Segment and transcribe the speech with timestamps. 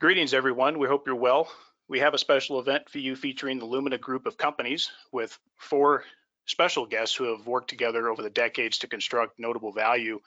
[0.00, 0.80] Greetings, everyone.
[0.80, 1.48] We hope you're well.
[1.88, 6.02] We have a special event for you featuring the Lumina group of companies with four
[6.46, 10.18] special guests who have worked together over the decades to construct notable value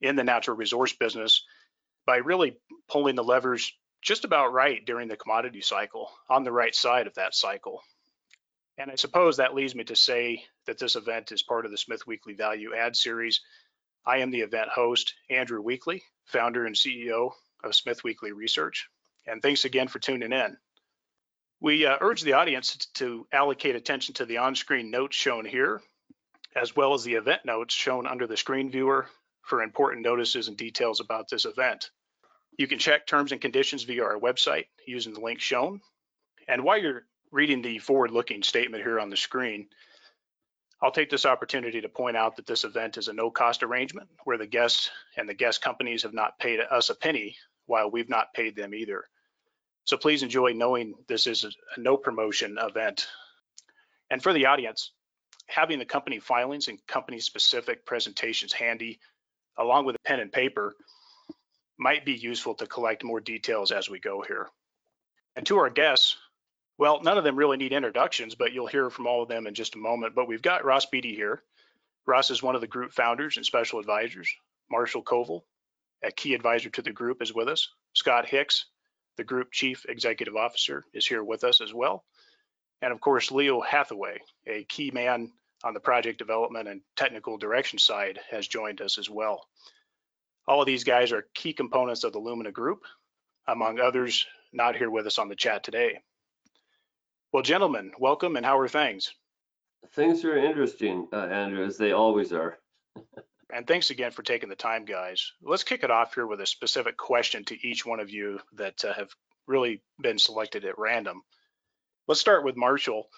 [0.00, 1.44] in the natural resource business
[2.06, 2.56] by really
[2.88, 3.72] pulling the levers
[4.02, 7.82] just about right during the commodity cycle, on the right side of that cycle.
[8.78, 11.76] And I suppose that leads me to say that this event is part of the
[11.76, 13.40] Smith Weekly Value Add Series.
[14.06, 17.32] I am the event host, Andrew Weekly, founder and CEO
[17.62, 18.88] of Smith Weekly Research.
[19.26, 20.56] And thanks again for tuning in.
[21.60, 25.80] We uh, urge the audience to allocate attention to the on-screen notes shown here,
[26.56, 29.06] as well as the event notes shown under the screen viewer
[29.42, 31.90] for important notices and details about this event.
[32.58, 35.80] You can check terms and conditions via our website using the link shown.
[36.48, 39.68] And while you're reading the forward-looking statement here on the screen,
[40.82, 44.36] I'll take this opportunity to point out that this event is a no-cost arrangement where
[44.36, 48.34] the guests and the guest companies have not paid us a penny while we've not
[48.34, 49.04] paid them either.
[49.84, 53.06] So please enjoy knowing this is a no promotion event.
[54.10, 54.92] And for the audience,
[55.48, 59.00] having the company filings and company specific presentations handy,
[59.56, 60.74] along with a pen and paper,
[61.78, 64.48] might be useful to collect more details as we go here.
[65.34, 66.16] And to our guests,
[66.78, 69.54] well, none of them really need introductions, but you'll hear from all of them in
[69.54, 70.14] just a moment.
[70.14, 71.42] But we've got Ross Beatty here.
[72.06, 74.32] Ross is one of the group founders and special advisors.
[74.70, 75.42] Marshall Koval,
[76.02, 77.68] a key advisor to the group, is with us.
[77.94, 78.66] Scott Hicks,
[79.16, 82.04] the group chief executive officer, is here with us as well.
[82.80, 87.78] And of course, Leo Hathaway, a key man on the project development and technical direction
[87.78, 89.46] side, has joined us as well.
[90.48, 92.82] All of these guys are key components of the Lumina Group,
[93.46, 96.00] among others not here with us on the chat today.
[97.32, 99.14] Well, gentlemen, welcome and how are things?
[99.92, 102.58] Things are interesting, uh, Andrew, as they always are.
[103.52, 105.32] and thanks again for taking the time, guys.
[105.42, 108.84] Let's kick it off here with a specific question to each one of you that
[108.84, 109.10] uh, have
[109.46, 111.22] really been selected at random.
[112.08, 113.08] Let's start with Marshall.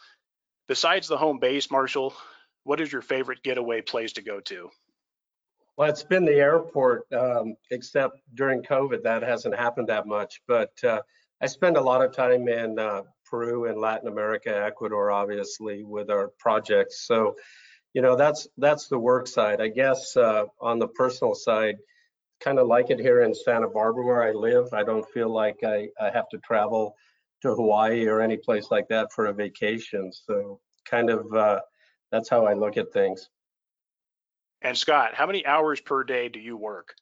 [0.69, 2.15] Besides the home base, Marshall,
[2.65, 4.71] what is your favorite getaway place to go to?
[5.77, 10.41] Well, it's been the airport, um, except during COVID, that hasn't happened that much.
[10.47, 11.03] But uh,
[11.41, 16.11] I spend a lot of time in uh, Peru and Latin America, Ecuador, obviously, with
[16.11, 17.07] our projects.
[17.07, 17.37] So,
[17.95, 19.61] you know, that's that's the work side.
[19.61, 21.77] I guess uh, on the personal side,
[22.41, 24.75] kind of like it here in Santa Barbara where I live.
[24.75, 26.97] I don't feel like I, I have to travel
[27.43, 30.13] to Hawaii or any place like that for a vacation.
[30.13, 31.61] So, kind of uh,
[32.11, 33.29] that's how I look at things.
[34.61, 36.95] And Scott, how many hours per day do you work?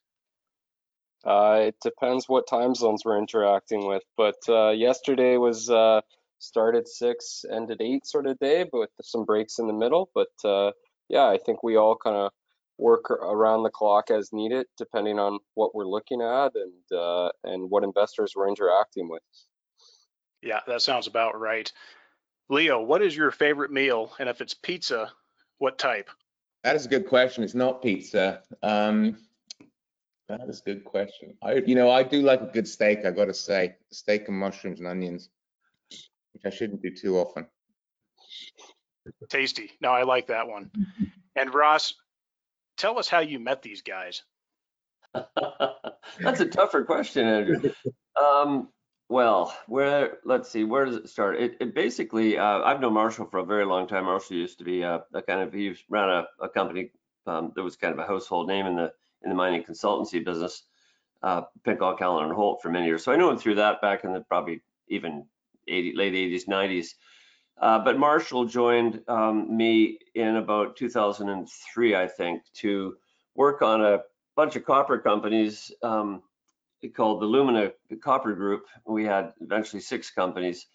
[1.25, 6.01] Uh, it depends what time zones we're interacting with, but uh, yesterday was uh,
[6.41, 10.11] started six, ended eight sort of day, but with some breaks in the middle.
[10.15, 10.73] But uh,
[11.13, 12.33] yeah, I think we all kind of
[12.79, 17.71] work around the clock as needed, depending on what we're looking at and uh, and
[17.71, 19.23] what investors we're interacting with.
[20.43, 21.71] Yeah, that sounds about right.
[22.49, 24.13] Leo, what is your favorite meal?
[24.19, 25.13] And if it's pizza,
[25.59, 26.11] what type?
[26.65, 27.45] That is a good question.
[27.45, 28.43] It's not pizza.
[28.63, 29.19] Um,
[30.29, 31.35] that is a good question.
[31.43, 33.05] I, you know, I do like a good steak.
[33.05, 35.29] I got to say, steak and mushrooms and onions,
[36.33, 37.47] which I shouldn't do too often.
[39.29, 39.71] Tasty.
[39.81, 40.71] No, I like that one.
[41.37, 41.95] And Ross,
[42.77, 44.23] tell us how you met these guys.
[45.15, 47.73] That's a tougher question, Andrew.
[48.21, 48.69] Um,
[49.09, 51.37] well, where let's see, where does it start?
[51.39, 54.05] It, it basically, uh, I've known Marshall for a very long time.
[54.05, 56.93] Marshall used to be a, a kind of he ran a, a company
[57.27, 58.93] um, that was kind of a household name in the
[59.23, 60.63] in the mining consultancy business,
[61.23, 63.05] uh, Pincock, Allen and Holt for many years.
[63.05, 65.27] So I knew him through that back in the probably even
[65.69, 66.89] 80, late 80s, 90s.
[67.61, 72.97] Uh, but Marshall joined um, me in about 2003, I think, to
[73.35, 74.01] work on a
[74.37, 75.71] bunch of copper companies.
[75.83, 76.23] Um,
[76.89, 78.67] called the Lumina Copper Group.
[78.87, 80.67] We had eventually six companies.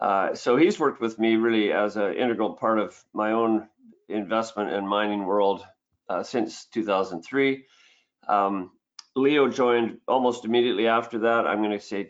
[0.00, 3.68] Uh, so he's worked with me really as an integral part of my own
[4.08, 5.64] investment and mining world
[6.08, 7.64] uh, since 2003.
[8.28, 8.70] Um,
[9.16, 12.04] Leo joined almost immediately after that, I'm going to say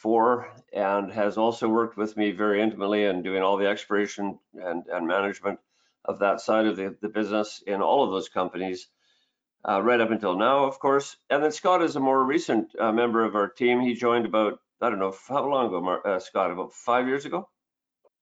[0.00, 4.38] 2004, and has also worked with me very intimately and in doing all the exploration
[4.54, 5.58] and, and management
[6.04, 8.88] of that side of the, the business in all of those companies
[9.68, 11.16] uh, right up until now, of course.
[11.30, 13.80] And then Scott is a more recent uh, member of our team.
[13.80, 17.24] He joined about, I don't know, how long ago, Mar uh, Scott, about five years
[17.24, 17.48] ago?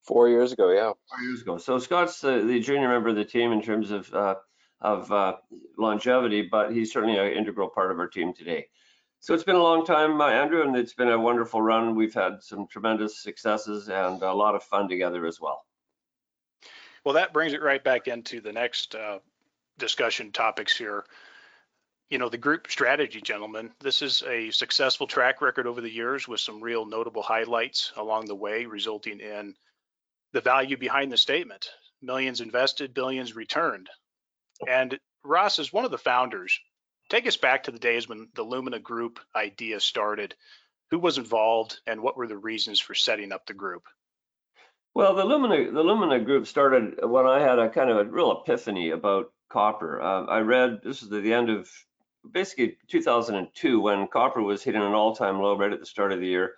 [0.02, 0.92] Four years ago, yeah.
[1.08, 1.56] Four years ago.
[1.58, 4.34] So Scott's the, the junior member of the team in terms of uh,
[4.80, 5.36] of uh,
[5.78, 8.66] longevity, but he's certainly an integral part of our team today.
[9.20, 11.94] So it's been a long time, uh, Andrew, and it's been a wonderful run.
[11.94, 15.64] We've had some tremendous successes and a lot of fun together as well.
[17.04, 18.96] Well, that brings it right back into the next
[19.78, 21.04] discussion topics here
[22.10, 26.26] you know, the group strategy, gentlemen, this is a successful track record over the years
[26.26, 29.54] with some real notable highlights along the way, resulting in
[30.32, 31.70] the value behind the statement.
[32.02, 33.88] Millions invested, billions returned.
[34.68, 36.58] And Ross is one of the founders.
[37.10, 40.36] Take us back to the days when the Lumina Group idea started.
[40.90, 43.82] Who was involved and what were the reasons for setting up the group?
[44.94, 48.32] Well, the Lumina the Lumina group started when I had a kind of a real
[48.32, 50.00] epiphany about copper.
[50.00, 51.68] Uh, I read this is the end of
[52.28, 56.26] basically 2002 when copper was hitting an all-time low right at the start of the
[56.26, 56.54] year,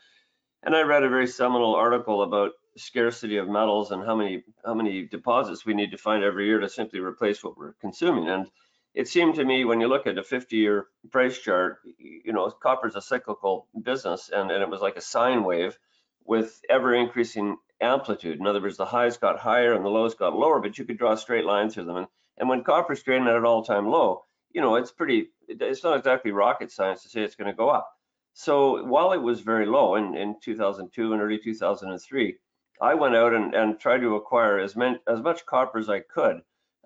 [0.63, 4.75] and I read a very seminal article about scarcity of metals and how many how
[4.75, 8.29] many deposits we need to find every year to simply replace what we're consuming.
[8.29, 8.51] And
[8.95, 12.89] it seemed to me when you look at a 50-year price chart, you know, copper
[12.89, 15.79] is a cyclical business, and, and it was like a sine wave
[16.25, 18.39] with ever increasing amplitude.
[18.39, 20.99] In other words, the highs got higher and the lows got lower, but you could
[20.99, 21.97] draw a straight line through them.
[21.97, 22.07] And,
[22.39, 26.31] and when copper's trading at an all-time low, you know, it's pretty, it's not exactly
[26.31, 27.91] rocket science to say it's going to go up.
[28.35, 32.37] So while it was very low in, in 2002 and early 2003,
[32.81, 36.01] I went out and, and tried to acquire as, many, as much copper as I
[36.01, 36.43] could,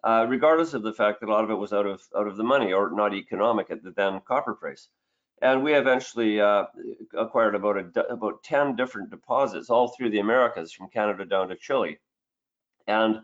[0.06, 2.36] uh, regardless of the fact that a lot of it was out of out of
[2.36, 4.88] the money or not economic at the then copper price.
[5.42, 6.66] And we eventually uh,
[7.18, 11.56] acquired about a, about 10 different deposits all through the Americas, from Canada down to
[11.56, 11.98] Chile.
[12.86, 13.16] And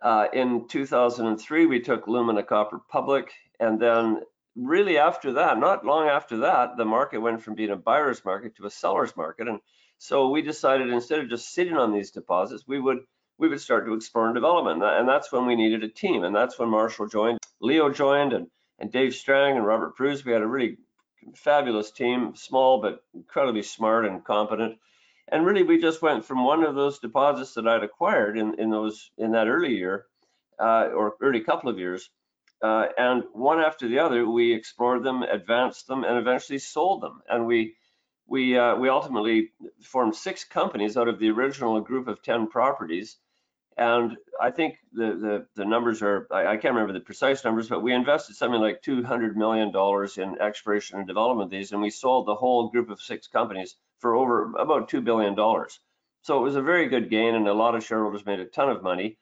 [0.00, 4.22] uh, in 2003, we took Lumina Copper public, and then
[4.56, 8.56] really after that, not long after that, the market went from being a buyer's market
[8.56, 9.48] to a seller's market.
[9.48, 9.60] And
[9.98, 13.00] so we decided instead of just sitting on these deposits, we would
[13.38, 14.82] we would start to explore and development.
[14.82, 16.24] And that's when we needed a team.
[16.24, 18.46] And that's when Marshall joined, Leo joined, and,
[18.78, 20.24] and Dave Strang and Robert Pruse.
[20.24, 20.78] We had a really
[21.34, 24.78] fabulous team, small but incredibly smart and competent.
[25.28, 28.70] And really, we just went from one of those deposits that I'd acquired in, in
[28.70, 30.06] those in that early year
[30.60, 32.08] uh, or early couple of years,
[32.62, 37.20] uh, and one after the other, we explored them, advanced them, and eventually sold them.
[37.28, 37.74] And we
[38.26, 39.50] we uh, we ultimately
[39.82, 43.16] formed six companies out of the original group of ten properties.
[43.76, 47.68] And I think the the, the numbers are I, I, can't remember the precise numbers,
[47.68, 51.82] but we invested something like 200 million dollars in exploration and development of these, and
[51.82, 55.78] we sold the whole group of six companies for over about two billion dollars.
[56.22, 58.70] So it was a very good gain, and a lot of shareholders made a ton
[58.70, 59.18] of money.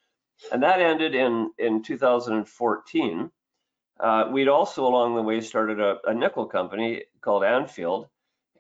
[0.52, 3.30] And that ended in in 2014.
[3.98, 8.08] Uh, we'd also along the way started a, a nickel company called Anfield,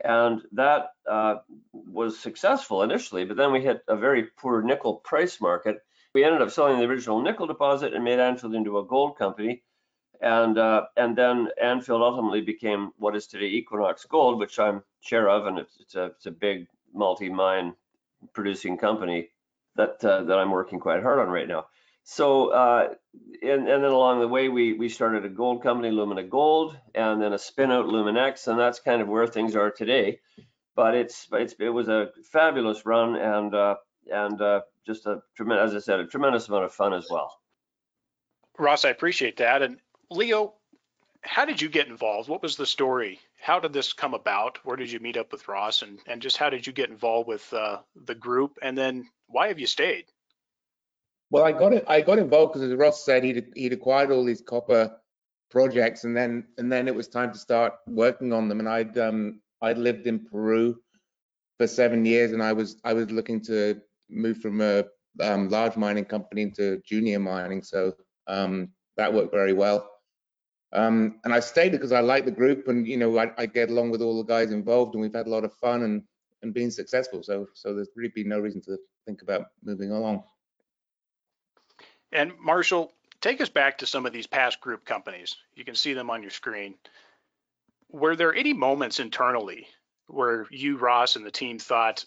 [0.04, 1.36] and that uh,
[1.72, 5.78] was successful initially, but then we hit a very poor nickel price market.
[6.14, 9.62] We ended up selling the original nickel deposit and made Anfield into a gold company.
[10.20, 15.28] And uh, and then Anfield ultimately became what is today Equinox Gold, which I'm chair
[15.28, 17.74] of, and it's, it's a it's a big multi-mine
[18.32, 19.30] producing company
[19.76, 21.66] that uh, that I'm working quite hard on right now.
[22.06, 22.94] So, uh,
[23.42, 27.20] and, and then along the way, we, we started a gold company, Lumina Gold, and
[27.20, 30.20] then a spin out Luminex, and that's kind of where things are today.
[30.76, 33.76] But it's, it's it was a fabulous run and uh,
[34.10, 37.32] and uh, just a tremendous, as I said, a tremendous amount of fun as well.
[38.58, 39.62] Ross, I appreciate that.
[39.62, 39.78] And
[40.10, 40.54] Leo,
[41.22, 42.28] how did you get involved?
[42.28, 43.18] What was the story?
[43.40, 44.58] How did this come about?
[44.64, 47.28] Where did you meet up with Ross, and and just how did you get involved
[47.28, 48.58] with uh, the group?
[48.60, 50.04] And then why have you stayed?
[51.34, 51.84] Well, I got it.
[51.88, 54.96] I got involved because, as Ross said, he'd he'd acquired all these copper
[55.50, 58.60] projects, and then and then it was time to start working on them.
[58.60, 60.76] And I'd um I'd lived in Peru
[61.58, 64.84] for seven years, and I was I was looking to move from a
[65.20, 67.94] um, large mining company into junior mining, so
[68.28, 69.90] um, that worked very well.
[70.72, 73.70] Um, and I stayed because I like the group, and you know I, I, get
[73.70, 76.04] along with all the guys involved, and we've had a lot of fun and
[76.42, 77.24] and been successful.
[77.24, 80.22] So so there's really been no reason to think about moving along.
[82.14, 85.36] And Marshall, take us back to some of these past group companies.
[85.56, 86.76] You can see them on your screen.
[87.90, 89.66] Were there any moments internally
[90.06, 92.04] where you, Ross, and the team thought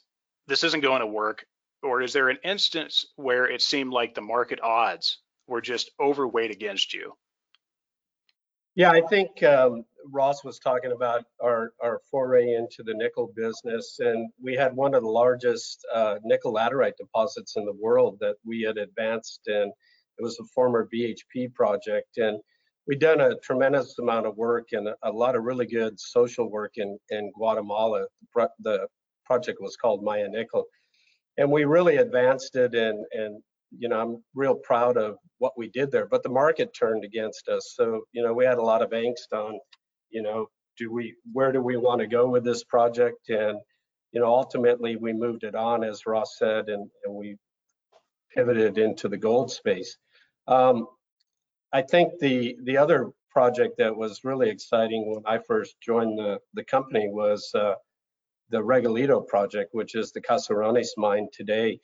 [0.48, 1.46] this isn't going to work?
[1.84, 6.52] Or is there an instance where it seemed like the market odds were just overweight
[6.52, 7.14] against you?
[8.76, 13.98] Yeah, I think um, Ross was talking about our, our foray into the nickel business,
[14.00, 18.36] and we had one of the largest uh, nickel laterite deposits in the world that
[18.46, 19.74] we had advanced and
[20.18, 22.40] it was a former BHP project, and
[22.88, 26.74] we'd done a tremendous amount of work and a lot of really good social work
[26.78, 28.06] in, in Guatemala.
[28.62, 28.88] The
[29.26, 30.66] project was called Maya Nickel.
[31.38, 33.44] And we really advanced it and, and
[33.78, 37.50] you know, I'm real proud of what we did there, but the market turned against
[37.50, 37.74] us.
[37.76, 39.60] So, you know, we had a lot of angst on,
[40.10, 40.48] you know,
[40.78, 43.30] do we, where do we want to go with this project?
[43.30, 43.60] And,
[44.14, 47.36] you know, ultimately we moved it on, as Ross said, and, and we
[48.34, 49.98] pivoted into the gold space.
[50.48, 50.88] Um,
[51.74, 56.40] I think the the other project that was really exciting when I first joined the,
[56.54, 57.76] the company was uh,
[58.50, 61.80] the Regalito project, which is the Caserones mine today.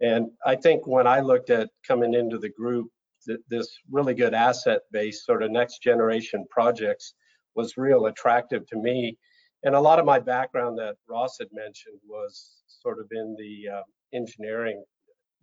[0.00, 2.88] And I think when I looked at coming into the group,
[3.26, 7.14] th- this really good asset base, sort of next generation projects,
[7.54, 9.16] was real attractive to me.
[9.64, 13.76] And a lot of my background that Ross had mentioned was sort of in the
[13.76, 13.82] uh,
[14.12, 14.84] engineering,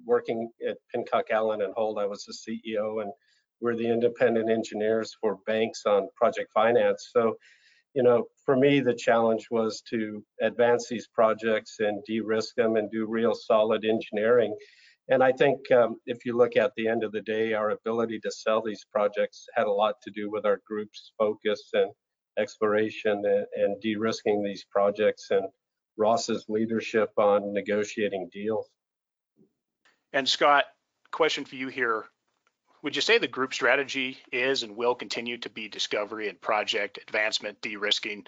[0.04, 2.00] working at Pincock Allen and Holt.
[2.00, 3.12] I was the CEO and
[3.62, 7.10] we're the independent engineers for banks on project finance.
[7.14, 7.36] So,
[7.94, 12.92] you know, for me, the challenge was to advance these projects and de-risk them and
[12.92, 14.56] do real solid engineering.
[15.08, 18.20] And I think um, if you look at the end of the day, our ability
[18.22, 21.92] to sell these projects had a lot to do with our group's focus and
[22.38, 25.46] exploration and, and de-risking these projects and
[25.98, 28.68] Ross's leadership on negotiating deals.
[30.16, 30.64] And Scott,
[31.12, 32.06] question for you here.
[32.84, 37.00] Would you say the group strategy is and will continue to be discovery and project
[37.06, 38.26] advancement, de-risking,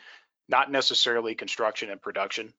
[0.50, 2.54] not necessarily construction and production?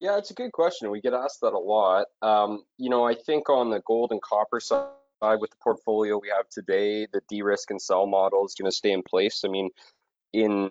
[0.00, 0.90] Yeah, it's a good question.
[0.90, 2.06] We get asked that a lot.
[2.22, 4.88] Um, you know, I think on the gold and copper side,
[5.20, 8.92] with the portfolio we have today, the de-risk and sell model is going to stay
[8.92, 9.42] in place.
[9.44, 9.68] I mean,
[10.32, 10.70] in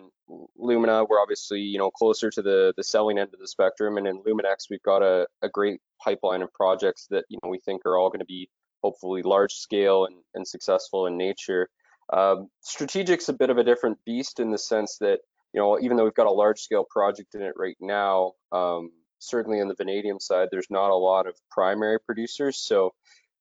[0.56, 4.06] Lumina, we're obviously you know closer to the the selling end of the spectrum, and
[4.06, 7.86] in Luminex, we've got a, a great pipeline of projects that you know we think
[7.86, 8.48] are all going to be
[8.82, 11.68] hopefully large scale and, and successful in nature.
[12.12, 15.20] Um, strategic's a bit of a different beast in the sense that
[15.52, 18.90] you know even though we've got a large scale project in it right now, um,
[19.18, 22.92] certainly in the vanadium side, there's not a lot of primary producers, so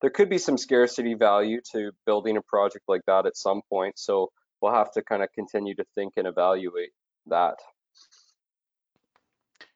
[0.01, 3.97] there could be some scarcity value to building a project like that at some point.
[3.97, 4.31] So
[4.65, 6.89] we'll have to kind of continue to think and evaluate
[7.27, 7.59] that.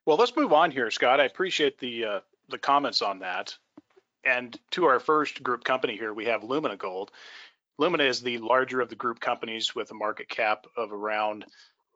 [0.07, 1.19] Well, let's move on here, Scott.
[1.19, 2.19] I appreciate the uh,
[2.49, 3.55] the comments on that.
[4.23, 7.11] And to our first group company here, we have Lumina Gold.
[7.77, 11.45] Lumina is the larger of the group companies with a market cap of around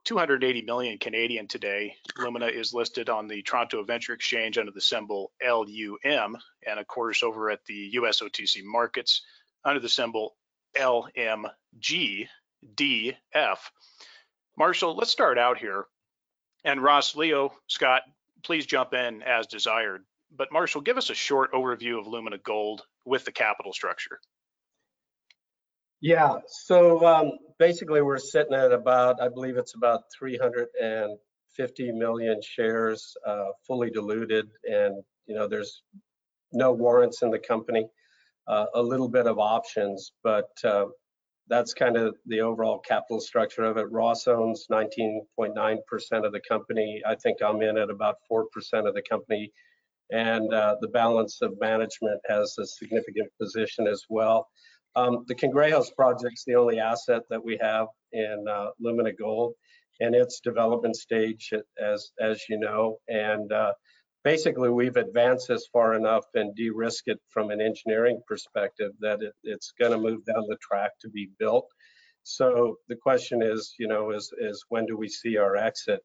[0.06, 1.96] 280 million Canadian today.
[2.18, 7.24] Lumina is listed on the Toronto Venture Exchange under the symbol LUM, and of course
[7.24, 9.24] over at the US OTC markets
[9.66, 10.36] under the symbol
[12.78, 13.58] LMGDF.
[14.58, 15.86] Marshall, let's start out here.
[16.64, 18.04] And Ross, Leo, Scott,
[18.44, 20.04] please jump in as desired.
[20.36, 24.20] But Marshall, give us a short overview of Lumina Gold with the capital structure.
[26.02, 33.16] Yeah, so um, basically we're sitting at about, I believe it's about 350 million shares,
[33.26, 35.84] uh, fully diluted, and you know there's
[36.52, 37.88] no warrants in the company,
[38.48, 40.88] uh, a little bit of options, but uh,
[41.50, 43.92] that's kind of the overall capital structure of it.
[43.92, 45.78] Ross owns 19.9%
[46.26, 47.02] of the company.
[47.06, 48.46] I think I'm in at about 4%
[48.88, 49.52] of the company,
[50.12, 54.48] and uh, the balance of management has a significant position as well.
[54.96, 59.54] Um, the Cangrejos project's the only asset that we have in uh, Lumina Gold,
[60.00, 62.98] and its development stage, as as you know.
[63.08, 63.74] And uh,
[64.24, 69.34] basically, we've advanced this far enough and de-risk it from an engineering perspective that it,
[69.44, 71.68] it's going to move down the track to be built.
[72.24, 76.02] So the question is, you know, is is when do we see our exit?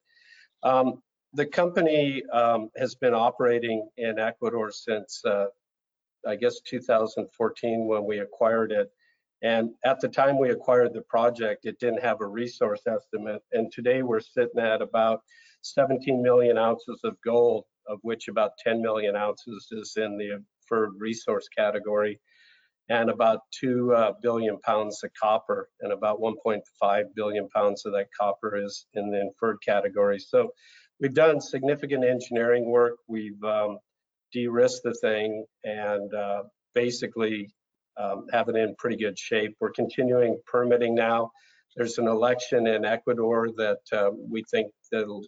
[0.63, 1.03] Um,
[1.35, 5.47] the company um, has been operating in Ecuador since uh,
[6.27, 8.91] I guess 2014 when we acquired it.
[9.43, 13.43] And at the time we acquired the project, it didn't have a resource estimate.
[13.53, 15.21] And today we're sitting at about
[15.63, 20.93] 17 million ounces of gold, of which about 10 million ounces is in the inferred
[20.99, 22.21] resource category,
[22.89, 28.09] and about 2 uh, billion pounds of copper, and about 1.5 billion pounds of that
[28.19, 30.19] copper is in the inferred category.
[30.19, 30.51] So
[31.01, 32.97] we've done significant engineering work.
[33.09, 33.79] We've um,
[34.33, 36.43] de-risked the thing and uh,
[36.75, 37.51] basically
[37.99, 39.57] um, have it in pretty good shape.
[39.61, 41.31] We're continuing permitting now.
[41.77, 45.25] There's an election in Ecuador that uh, we think that'll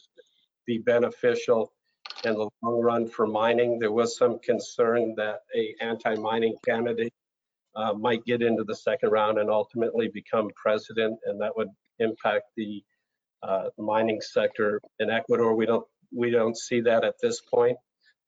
[0.67, 1.73] be beneficial
[2.25, 3.79] in the long run for mining.
[3.79, 7.13] There was some concern that a anti-mining candidate
[7.77, 12.47] uh, might get into the second round and ultimately become president, and that would impact
[12.57, 12.83] the
[13.43, 15.55] uh, mining sector in Ecuador.
[15.55, 17.79] We don't we don't see that at this point.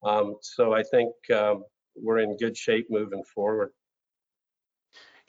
[0.05, 1.65] Um, so I think um,
[1.97, 3.71] we're in good shape moving forward.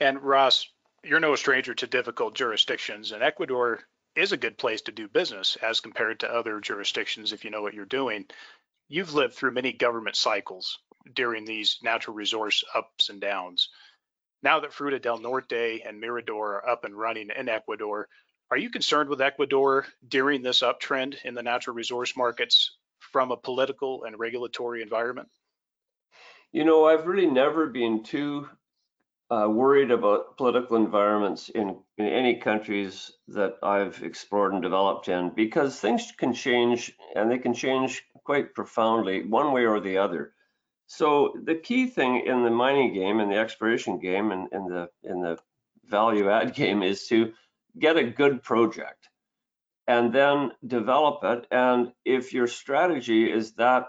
[0.00, 0.66] And Ross,
[1.02, 3.80] you're no stranger to difficult jurisdictions, and Ecuador
[4.16, 7.62] is a good place to do business as compared to other jurisdictions if you know
[7.62, 8.26] what you're doing.
[8.88, 10.78] You've lived through many government cycles
[11.12, 13.70] during these natural resource ups and downs.
[14.42, 18.08] Now that Fruta del Norte and Mirador are up and running in Ecuador,
[18.50, 23.36] are you concerned with Ecuador during this uptrend in the natural resource markets from a
[23.36, 25.28] political and regulatory environment?
[26.52, 28.48] You know, I've really never been too
[29.30, 35.30] uh, worried about political environments in, in any countries that I've explored and developed in
[35.34, 40.32] because things can change and they can change quite profoundly one way or the other.
[40.86, 44.90] So the key thing in the mining game and the exploration game and in the
[45.02, 45.38] in the
[45.86, 47.32] value add game is to
[47.78, 49.08] get a good project
[49.86, 51.46] and then develop it.
[51.50, 53.86] And if your strategy is that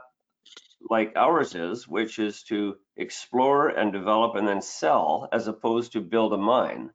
[0.89, 6.01] like ours is, which is to explore and develop and then sell as opposed to
[6.01, 6.92] build a mine,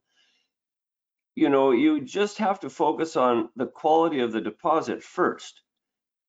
[1.34, 5.62] you know, you just have to focus on the quality of the deposit first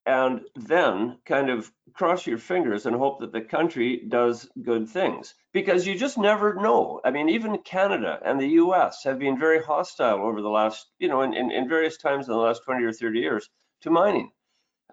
[0.06, 5.36] and then kind of cross your fingers and hope that the country does good things
[5.53, 7.01] because you just never know.
[7.03, 11.08] I mean, even Canada and the US have been very hostile over the last, you
[11.08, 13.50] know, in, in, in various times in the last 20 or 30 years
[13.82, 14.32] to mining.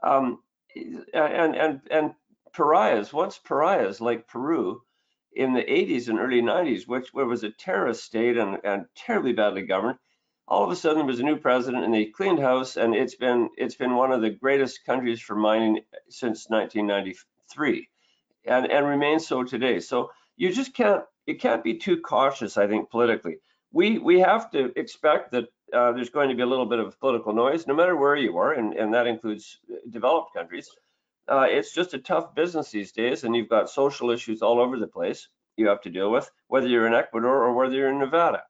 [0.02, 0.40] Um,
[1.14, 2.10] and, and, and
[2.52, 4.82] pariahs, once pariahs like Peru
[5.32, 9.62] in the 80s and early 90s, which was a terrorist state and, and terribly badly
[9.62, 9.98] governed,
[10.48, 13.14] all of a sudden there was a new president and they cleaned house and it's
[13.14, 17.88] been it's been one of the greatest countries for mining since 1993
[18.46, 19.78] and and remains so today.
[19.78, 23.36] So you just can't it can't be too cautious i think politically.
[23.72, 26.98] We we have to expect that uh, there's going to be a little bit of
[26.98, 29.58] political noise no matter where you are and and that includes
[29.90, 30.70] developed countries
[31.30, 34.78] uh, it's just a tough business these days and you've got social issues all over
[34.78, 37.98] the place you have to deal with whether you're in ecuador or whether you're in
[37.98, 38.42] nevada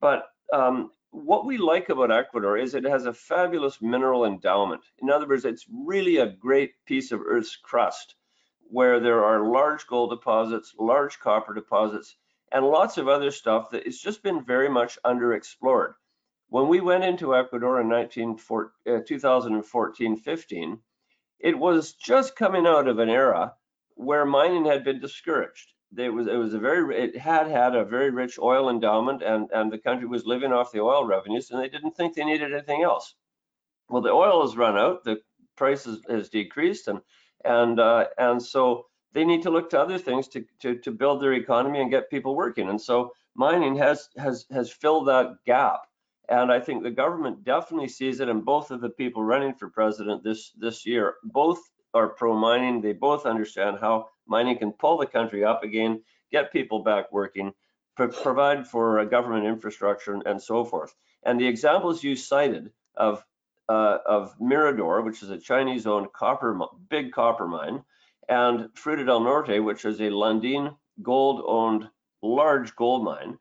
[0.00, 4.82] but um, what we like about Ecuador is it has a fabulous mineral endowment.
[4.98, 8.16] In other words, it's really a great piece of Earth's crust
[8.68, 12.16] where there are large gold deposits, large copper deposits,
[12.52, 15.94] and lots of other stuff that has just been very much underexplored.
[16.48, 20.76] When we went into Ecuador in 2014-15, uh,
[21.40, 23.54] it was just coming out of an era
[23.94, 25.72] where mining had been discouraged.
[25.96, 29.50] It was it was a very it had had a very rich oil endowment and
[29.52, 32.52] and the country was living off the oil revenues and they didn't think they needed
[32.52, 33.14] anything else.
[33.88, 35.20] Well the oil has run out the
[35.56, 37.00] price has, has decreased and
[37.44, 41.22] and uh, and so they need to look to other things to, to to build
[41.22, 42.68] their economy and get people working.
[42.68, 45.86] And so mining has has has filled that gap
[46.28, 49.68] and I think the government definitely sees it and both of the people running for
[49.68, 51.60] president this this year both
[51.94, 56.52] are pro mining they both understand how mining can pull the country up again, get
[56.52, 57.52] people back working,
[57.96, 60.94] pro provide for government infrastructure and, so forth.
[61.22, 63.24] And the examples you cited of
[63.68, 66.56] uh, of Mirador, which is a Chinese-owned copper
[66.88, 67.82] big copper mine,
[68.28, 71.88] and Fruta del Norte, which is a Lundin gold-owned
[72.22, 73.38] large gold mine,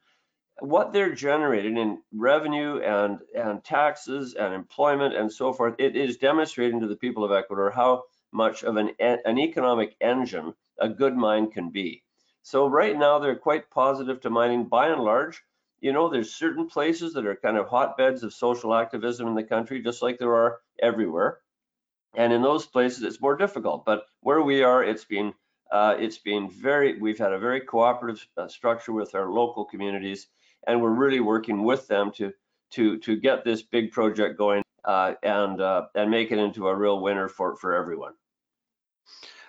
[0.59, 6.17] what they're generating in revenue and and taxes and employment and so forth, it is
[6.17, 11.15] demonstrating to the people of Ecuador how much of an an economic engine a good
[11.15, 12.03] mine can be.
[12.41, 15.43] So right now they're quite positive to mining by and large.
[15.79, 19.43] You know, there's certain places that are kind of hotbeds of social activism in the
[19.43, 21.39] country, just like there are everywhere.
[22.15, 23.83] And in those places, it's more difficult.
[23.83, 25.33] But where we are, it's been
[25.71, 26.97] uh, it's been very.
[26.99, 30.27] We've had a very cooperative uh, structure with our local communities,
[30.67, 32.33] and we're really working with them to
[32.71, 36.75] to to get this big project going uh, and uh, and make it into a
[36.75, 38.13] real winner for for everyone.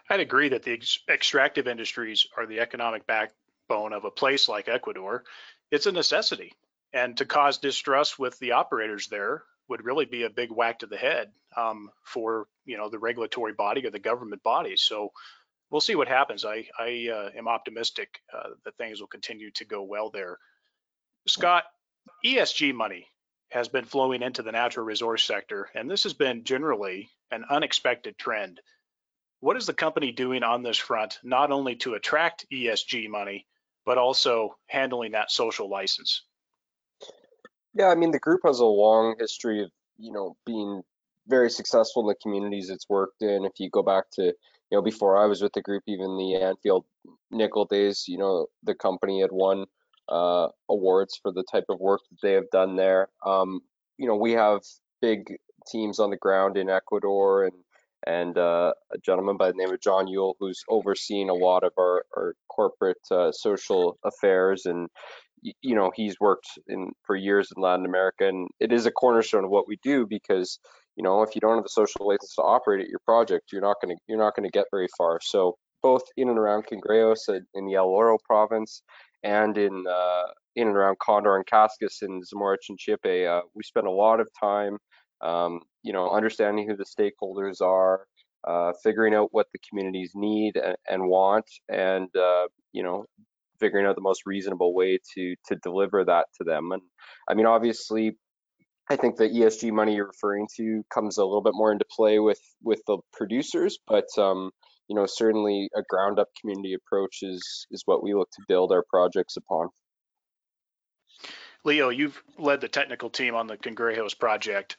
[0.09, 4.69] I'd agree that the ex extractive industries are the economic backbone of a place like
[4.69, 5.25] Ecuador.
[5.71, 6.53] It's a necessity.
[6.93, 10.87] And to cause distrust with the operators there would really be a big whack to
[10.87, 14.77] the head um, for you know the regulatory body or the government body.
[14.77, 15.13] So
[15.71, 16.45] we'll see what happens.
[16.45, 20.39] I, I uh, am optimistic uh, that things will continue to go well there.
[21.29, 21.65] Scott,
[22.25, 23.09] ESG money
[23.51, 28.17] has been flowing into the natural resource sector, and this has been generally an unexpected
[28.19, 28.61] trend.
[29.41, 33.47] What is the company doing on this front, not only to attract ESG money,
[33.85, 36.23] but also handling that social license?
[37.75, 40.83] Yeah, I mean, the group has a long history of, you know, being
[41.29, 43.45] very successful in the communities it's worked in.
[43.45, 44.33] If you go back to, you
[44.73, 46.85] know, before I was with the group, even the Anfield
[47.31, 49.67] nickel days, you know, the company had won
[50.09, 53.09] uh, awards for the type of work that they have done there.
[53.25, 53.61] Um,
[53.99, 54.61] you know, we have
[55.01, 55.37] big
[55.71, 57.55] teams on the ground in Ecuador and
[58.07, 61.73] and uh, a gentleman by the name of John Yule, who's overseeing a lot of
[61.79, 64.65] our, our corporate uh, social affairs.
[64.65, 64.89] And,
[65.43, 68.29] you know, he's worked in for years in Latin America.
[68.29, 70.61] And it is a cornerstone of what we do because,
[70.95, 73.61] you know, if you don't have a social license to operate at your project, you're
[73.61, 75.19] not going to you're not going to get very far.
[75.23, 78.83] So both in and around Cangrejos in the El Oro province
[79.23, 80.25] and in uh,
[80.55, 84.29] in and around Condor and Cascas in Zamora Chinchipe, uh, we spend a lot of
[84.39, 84.79] time
[85.23, 88.07] um, you know, understanding who the stakeholders are,
[88.47, 93.05] uh, figuring out what the communities need and, and want, and uh, you know,
[93.59, 96.73] figuring out the most reasonable way to to deliver that to them.
[96.73, 96.83] And
[97.29, 98.17] I mean, obviously,
[98.91, 102.19] I think the ESG money you're referring to comes a little bit more into play
[102.19, 104.51] with with the producers, but um,
[104.89, 108.73] you know, certainly a ground up community approach is is what we look to build
[108.73, 109.69] our projects upon.
[111.65, 114.77] Leo, you've led the technical team on the Cangrejos project.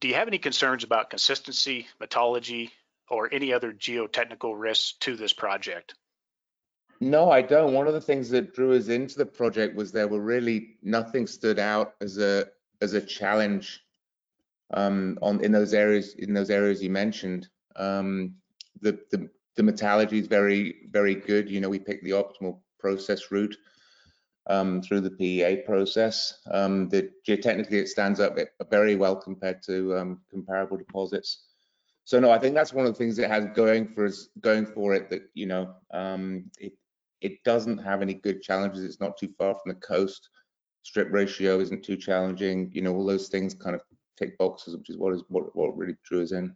[0.00, 2.70] Do you have any concerns about consistency, metallurgy,
[3.08, 5.94] or any other geotechnical risks to this project?
[7.00, 7.72] No, I don't.
[7.72, 11.26] One of the things that drew us into the project was there were really nothing
[11.26, 12.46] stood out as a
[12.80, 13.82] as a challenge
[14.72, 17.48] um, on in those areas in those areas you mentioned.
[17.76, 18.36] Um,
[18.80, 21.50] the, the the metallurgy is very very good.
[21.50, 23.56] You know, we picked the optimal process route
[24.48, 26.38] um, through the PEA process.
[26.50, 28.38] Um, the geotechnically it stands up
[28.70, 31.44] very well compared to um, comparable deposits.
[32.04, 34.66] So no, I think that's one of the things it has going for us, going
[34.66, 36.72] for it that you know um, it
[37.22, 38.84] it doesn't have any good challenges.
[38.84, 40.28] It's not too far from the coast.
[40.82, 42.70] Strip ratio isn't too challenging.
[42.74, 43.80] You know, all those things kind of
[44.18, 46.54] tick boxes, which is what is what, what really drew us in.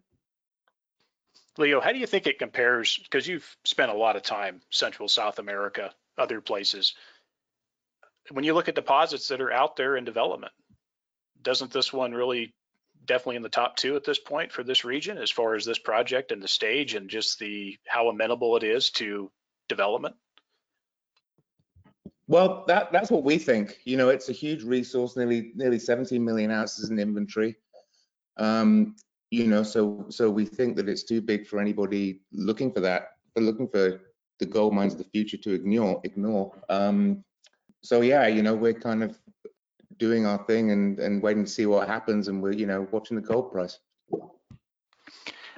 [1.59, 2.99] Leo, how do you think it compares?
[2.99, 6.95] Because you've spent a lot of time Central South America, other places
[8.31, 10.53] when you look at deposits that are out there in development,
[11.43, 12.55] doesn't this one really
[13.05, 15.79] definitely in the top two at this point for this region as far as this
[15.79, 19.31] project and the stage and just the how amenable it is to
[19.69, 20.15] development?
[22.27, 23.79] Well, that that's what we think.
[23.85, 27.57] You know, it's a huge resource, nearly nearly 17 million ounces in inventory.
[28.37, 28.97] Um,
[29.31, 33.17] you know, so so we think that it's too big for anybody looking for that,
[33.35, 34.01] for looking for
[34.39, 36.01] the gold mines of the future to ignore.
[36.05, 36.55] Ignore.
[36.69, 37.25] Um,
[37.83, 39.19] so yeah, you know, we're kind of
[39.99, 43.17] doing our thing and and waiting to see what happens, and we're you know watching
[43.17, 43.79] the gold price.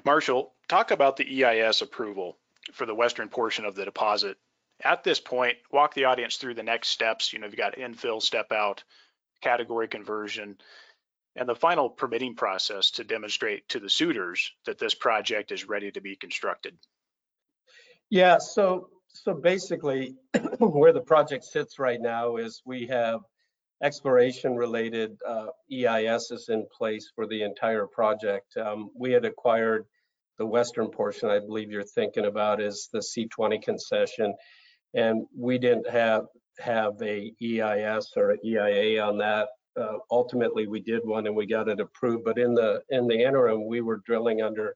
[0.05, 2.39] Marshall, talk about the EIS approval
[2.73, 4.39] for the western portion of the deposit.
[4.83, 7.33] At this point, walk the audience through the next steps.
[7.33, 8.83] You know, you've got infill, step out,
[9.43, 10.57] category conversion,
[11.41, 15.91] and the final permitting process to demonstrate to the suitors that this project is ready
[15.91, 16.77] to be constructed.
[18.11, 20.15] Yeah, so so basically,
[20.59, 23.21] where the project sits right now is we have
[23.83, 28.57] exploration related uh, EISs in place for the entire project.
[28.59, 29.87] Um, we had acquired
[30.39, 34.35] the western portion, I believe you're thinking about is the C20 concession.
[34.95, 36.25] And we didn't have
[36.59, 39.49] have a EIS or an EIA on that.
[39.79, 42.25] Uh, ultimately, we did one and we got it approved.
[42.25, 44.75] But in the in the interim, we were drilling under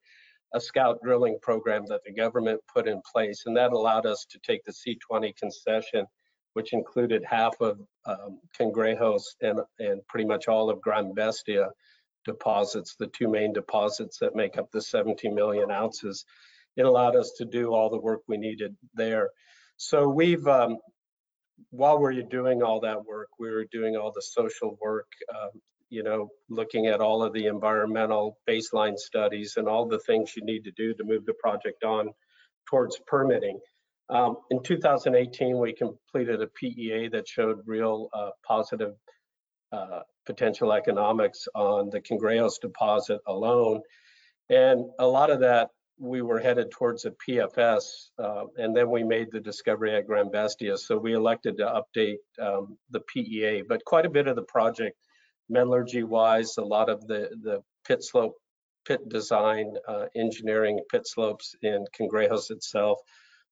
[0.55, 4.39] a scout drilling program that the government put in place, and that allowed us to
[4.39, 6.07] take the C20 concession,
[6.53, 11.71] which included half of um, Cangrejos and, and pretty much all of Gran Bestia
[12.25, 16.25] deposits, the two main deposits that make up the 17 million ounces.
[16.77, 19.31] It allowed us to do all the work we needed there.
[19.77, 20.79] So we've, um,
[21.71, 25.51] while we are doing all that work, we were doing all the social work, um,
[25.89, 30.45] you know, looking at all of the environmental baseline studies and all the things you
[30.45, 32.11] need to do to move the project on
[32.69, 33.59] towards permitting.
[34.11, 38.95] Um, in 2018, we completed a PEA that showed real uh, positive
[39.73, 43.81] uh, potential economics on the Cangrejos deposit alone.
[44.51, 49.05] And a lot of that, we were headed towards a PFS, uh, and then we
[49.05, 50.77] made the discovery at Gran Bestia.
[50.77, 54.97] So we elected to update um, the PEA, but quite a bit of the project
[55.49, 58.35] metallurgy wise, a lot of the, the pit slope,
[58.87, 62.99] pit design, uh, engineering, pit slopes in Cangrejos itself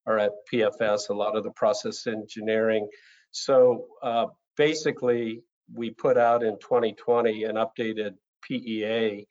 [0.07, 2.88] are at PFS, a lot of the process engineering.
[3.31, 4.26] So uh,
[4.57, 9.26] basically, we put out in 2020 an updated PEA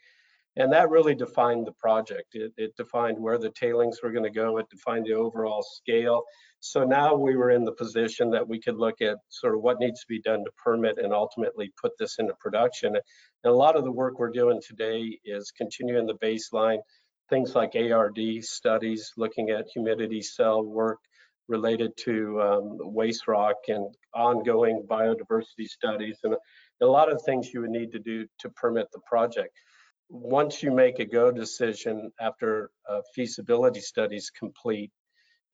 [0.58, 2.36] and that really defined the project.
[2.36, 4.58] It, it defined where the tailings were going to go.
[4.58, 6.24] It defined the overall scale.
[6.60, 9.80] So now we were in the position that we could look at sort of what
[9.80, 12.96] needs to be done to permit and ultimately put this into production.
[12.96, 16.80] And a lot of the work we're doing today is continuing the baseline,
[17.30, 21.00] things like ARD studies, looking at humidity cell work
[21.48, 26.36] related to um, waste rock and ongoing biodiversity studies and
[26.82, 29.52] a lot of things you would need to do to permit the project
[30.12, 34.92] once you make a go decision after a feasibility study is complete,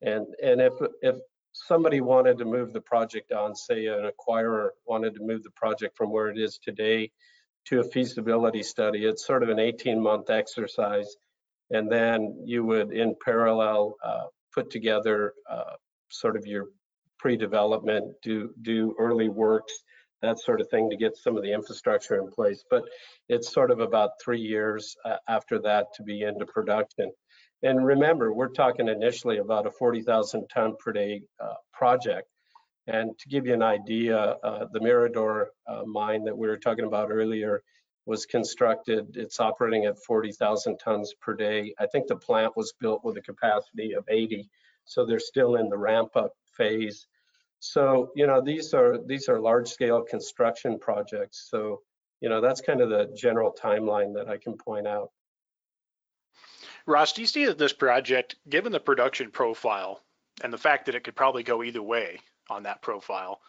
[0.02, 1.16] and and if if
[1.54, 5.96] somebody wanted to move the project on, say an acquirer wanted to move the project
[5.96, 7.12] from where it is today
[7.66, 11.18] to a feasibility study, it's sort of an 18 month exercise.
[11.70, 15.76] And then you would, in parallel, uh, put together uh,
[16.10, 16.68] sort of your
[17.20, 19.84] pre-development, do do early works,
[20.22, 22.64] that sort of thing to get some of the infrastructure in place.
[22.70, 22.84] But
[23.30, 27.12] it's sort of about three years uh, after that to be into production.
[27.64, 32.28] And remember, we're talking initially about a 40,000 ton per day uh, project.
[32.88, 36.86] And to give you an idea, uh, the Mirador uh, mine that we were talking
[36.86, 37.62] about earlier
[38.06, 39.18] was constructed.
[39.18, 41.74] It's operating at 40,000 tons per day.
[41.78, 44.50] I think the plant was built with a capacity of 80,
[44.86, 47.06] so they're still in the ramp up phase.
[47.60, 51.48] So, you know, these are these are large scale construction projects.
[51.50, 51.82] So,
[52.22, 55.12] you know, that's kind of the general timeline that I can point out.
[56.86, 60.02] Ross, do you see that this project, given the production profile
[60.42, 63.42] and the fact that it could probably go either way on that profile,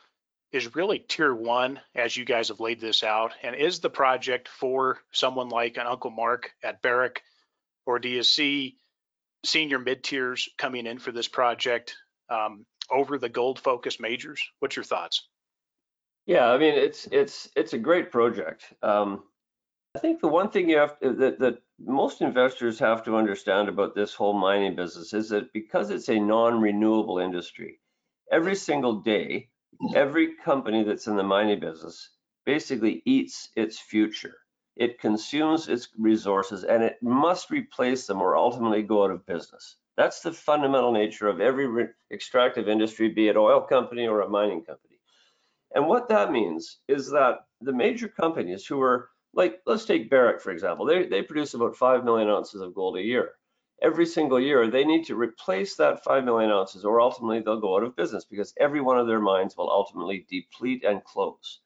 [0.51, 3.35] is really tier one as you guys have laid this out?
[3.43, 7.23] And is the project for someone like an Uncle Mark at Barrick,
[7.87, 8.77] or do you see
[9.45, 11.95] senior mid tiers coming in for this project
[12.31, 14.43] um, over the gold focused majors?
[14.61, 15.29] What's your thoughts?
[16.27, 18.73] Yeah, I mean it's it's it's a great project.
[18.83, 19.25] Um,
[19.97, 23.69] I think the one thing you have to, that that most investors have to understand
[23.69, 27.81] about this whole mining business is that because it's a non-renewable industry,
[28.31, 29.49] every single day,
[29.95, 32.11] every company that's in the mining business
[32.45, 34.37] basically eats its future.
[34.77, 39.77] It consumes its resources and it must replace them or ultimately go out of business.
[39.99, 44.63] That's the fundamental nature of every extractive industry, be it oil company or a mining
[44.63, 45.01] company.
[45.75, 50.41] And what that means is that the major companies who are like, let's take Barrick,
[50.41, 50.87] for example.
[50.87, 53.33] They, they produce about 5 million ounces of gold a year.
[53.83, 57.77] Every single year, they need to replace that 5 million ounces or ultimately they'll go
[57.77, 61.59] out of business because every one of their mines will ultimately deplete and close.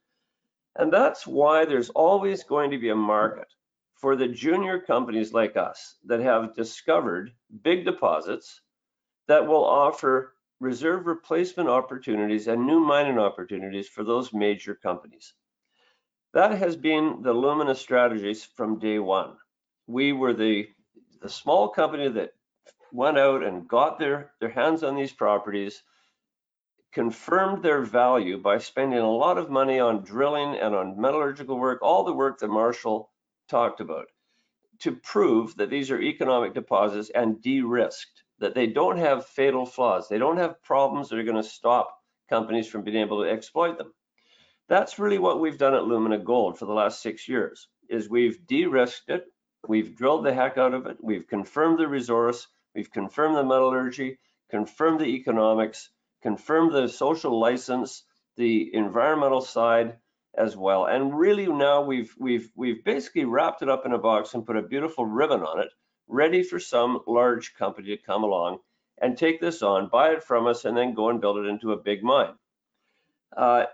[0.76, 3.48] And that's why there's always going to be a market
[4.02, 7.30] for the junior companies like us that have discovered
[7.62, 8.60] big deposits
[9.28, 15.34] that will offer reserve replacement opportunities and new mining opportunities for those major companies.
[16.34, 19.36] That has been the Lumina strategies from day one.
[19.86, 20.66] We were the,
[21.20, 22.32] the small company that
[22.90, 25.80] went out and got their, their hands on these properties,
[26.92, 31.78] confirmed their value by spending a lot of money on drilling and on metallurgical work,
[31.82, 33.11] all the work that Marshall
[33.52, 34.06] talked about,
[34.80, 40.08] to prove that these are economic deposits and de-risked, that they don't have fatal flaws.
[40.08, 41.94] They don't have problems that are going to stop
[42.30, 43.92] companies from being able to exploit them.
[44.68, 48.46] That's really what we've done at Lumina Gold for the last six years, is we've
[48.46, 49.26] de-risked it,
[49.68, 54.18] we've drilled the heck out of it, we've confirmed the resource, we've confirmed the metallurgy,
[54.50, 55.90] confirmed the economics,
[56.22, 58.04] confirmed the social license,
[58.36, 59.98] the environmental side
[60.36, 60.86] as well.
[60.86, 64.56] And really now we've we've we've basically wrapped it up in a box and put
[64.56, 65.68] a beautiful ribbon on it,
[66.08, 68.58] ready for some large company to come along
[69.00, 71.72] and take this on, buy it from us, and then go and build it into
[71.72, 72.34] a big mine.
[73.36, 73.64] Uh,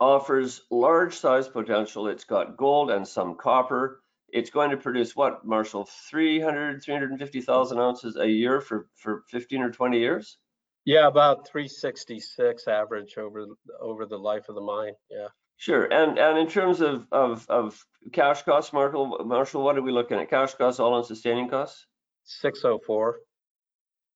[0.00, 2.08] offers large size potential.
[2.08, 4.00] It's got gold and some copper.
[4.32, 9.70] It's going to produce what, Marshall, 300, 350,000 ounces a year for, for 15 or
[9.70, 10.38] 20 years?
[10.84, 13.46] Yeah, about 366 average over
[13.80, 14.94] over the life of the mine.
[15.10, 15.28] Yeah.
[15.56, 15.84] Sure.
[15.84, 20.18] And and in terms of of, of cash costs, Marshall, Marshall, what are we looking
[20.18, 20.30] at?
[20.30, 21.86] Cash costs, all in sustaining costs?
[22.24, 23.18] 604.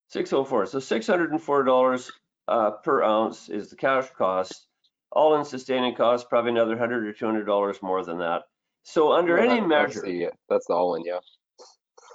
[0.09, 0.67] 604.
[0.67, 2.11] So $604
[2.49, 4.67] uh, per ounce is the cash cost.
[5.13, 8.43] All in sustaining costs, probably another hundred or two hundred dollars more than that.
[8.83, 11.19] So under Well, any that- measure, That's the, that's the all in, yeah.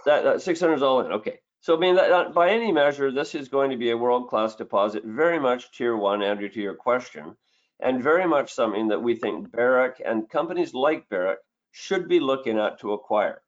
[0.05, 1.11] that, that 600 is all in.
[1.13, 1.39] Okay.
[1.61, 4.55] So I mean, that, that, by any measure, this is going to be a world-class
[4.55, 7.35] deposit, very much tier one, Andrew, to your question,
[7.81, 11.39] and very much something that we think Barrick and companies like Barrick
[11.71, 13.41] should be looking at to acquire.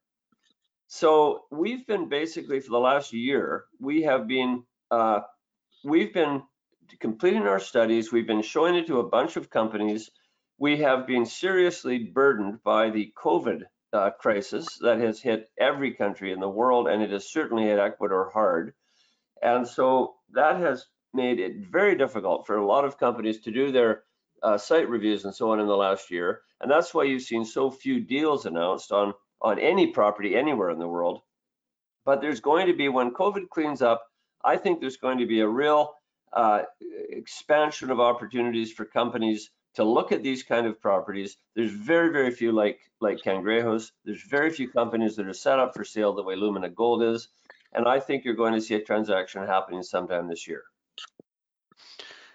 [0.88, 5.20] So we've been basically for the last year, we have been uh,
[5.82, 6.42] we've been
[7.00, 8.12] completing our studies.
[8.12, 10.10] We've been showing it to a bunch of companies.
[10.58, 16.32] We have been seriously burdened by the COVID uh, crisis that has hit every country
[16.32, 18.74] in the world, and it has certainly hit Ecuador hard.
[19.42, 23.70] And so that has made it very difficult for a lot of companies to do
[23.70, 24.04] their
[24.42, 26.40] uh, site reviews and so on in the last year.
[26.60, 30.78] And that's why you've seen so few deals announced on, on any property anywhere in
[30.78, 31.20] the world.
[32.04, 34.02] But there's going to be, when COVID cleans up,
[34.44, 35.94] I think there's going to be a real
[36.32, 36.62] uh,
[37.10, 41.36] expansion of opportunities for companies to look at these kind of properties.
[41.54, 43.90] There's very, very few like like Cangrejos.
[44.04, 47.28] There's very few companies that are set up for sale the way Lumina Gold is.
[47.72, 50.62] And I think you're going to see a transaction happening sometime this year.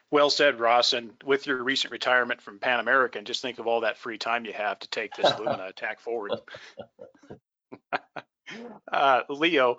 [0.10, 0.93] Well said, Ross.
[0.93, 4.45] And with your recent retirement from Pan American, just think of all that free time
[4.45, 6.32] you have to take this Lumina attack forward.
[8.91, 9.78] uh, Leo,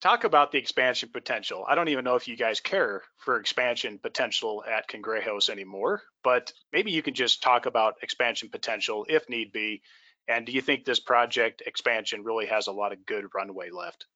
[0.00, 1.64] talk about the expansion potential.
[1.68, 6.52] I don't even know if you guys care for expansion potential at Cangrejos anymore, but
[6.72, 9.82] maybe you can just talk about expansion potential if need be.
[10.28, 14.06] And do you think this project expansion really has a lot of good runway left?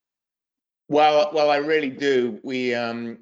[0.89, 2.39] Well, well, I really do.
[2.43, 3.19] We, um,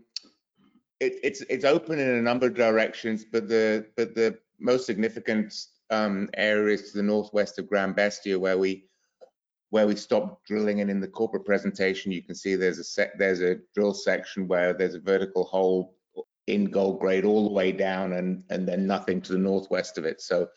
[1.00, 5.54] it, it's it's open in a number of directions, but the but the most significant
[5.90, 8.88] um, area is to the northwest of Gran Bestia, where we
[9.72, 10.82] where we stopped drilling.
[10.82, 14.46] And in the corporate presentation, you can see there's a set there's a drill section
[14.46, 15.96] where there's a vertical hole
[16.46, 20.04] in gold grade all the way down, and and then nothing to the northwest of
[20.04, 20.20] it.
[20.20, 20.48] So,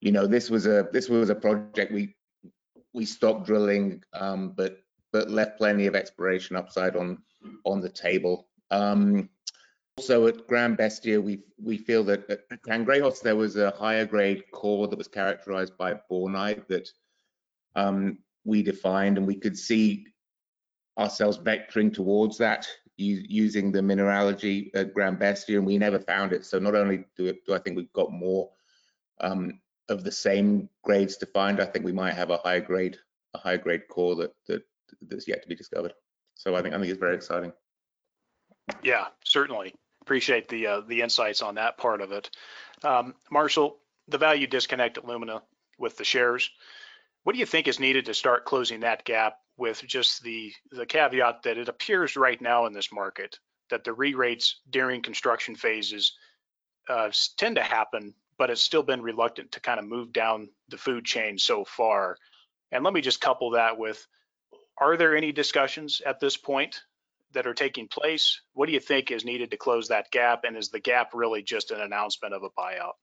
[0.00, 2.16] you know, this was a this was a project we
[2.94, 4.78] we stopped drilling, um, but
[5.12, 7.18] but left plenty of exploration upside on
[7.66, 8.48] on the table.
[8.70, 9.28] Um,
[9.98, 14.44] also at Gran Bestia, we we feel that at Cangrejos there was a higher grade
[14.52, 16.88] core that was characterized by bornite that
[17.74, 20.06] um, we defined, and we could see
[20.98, 26.44] ourselves vectoring towards that using the mineralogy at Gran Bestia, and we never found it.
[26.44, 28.50] So not only do, it, do I think we've got more
[29.20, 32.98] um, of the same grades to find, I think we might have a higher grade
[33.34, 34.62] a higher grade core that that
[35.08, 35.94] that's yet to be discovered.
[36.34, 37.52] So I think I think it's very exciting.
[38.82, 39.74] Yeah, certainly.
[40.02, 42.30] Appreciate the uh, the insights on that part of it.
[42.82, 45.42] Um, Marshall, the value disconnect at Lumina
[45.78, 46.50] with the shares.
[47.24, 50.86] What do you think is needed to start closing that gap with just the the
[50.86, 53.38] caveat that it appears right now in this market
[53.70, 56.16] that the re-rates during construction phases
[56.88, 60.76] uh, tend to happen, but it's still been reluctant to kind of move down the
[60.76, 62.16] food chain so far.
[62.70, 64.06] And let me just couple that with,
[64.78, 66.82] are there any discussions at this point
[67.32, 68.40] that are taking place?
[68.52, 70.44] What do you think is needed to close that gap?
[70.44, 72.94] And is the gap really just an announcement of a buyout?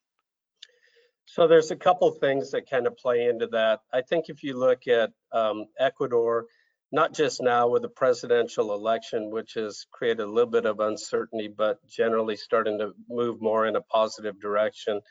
[1.32, 3.82] So there's a couple things that kind of play into that.
[3.94, 6.48] I think if you look at um, Ecuador,
[6.92, 11.48] not just now with the presidential election, which has created a little bit of uncertainty,
[11.48, 15.02] but generally starting to move more in a positive direction,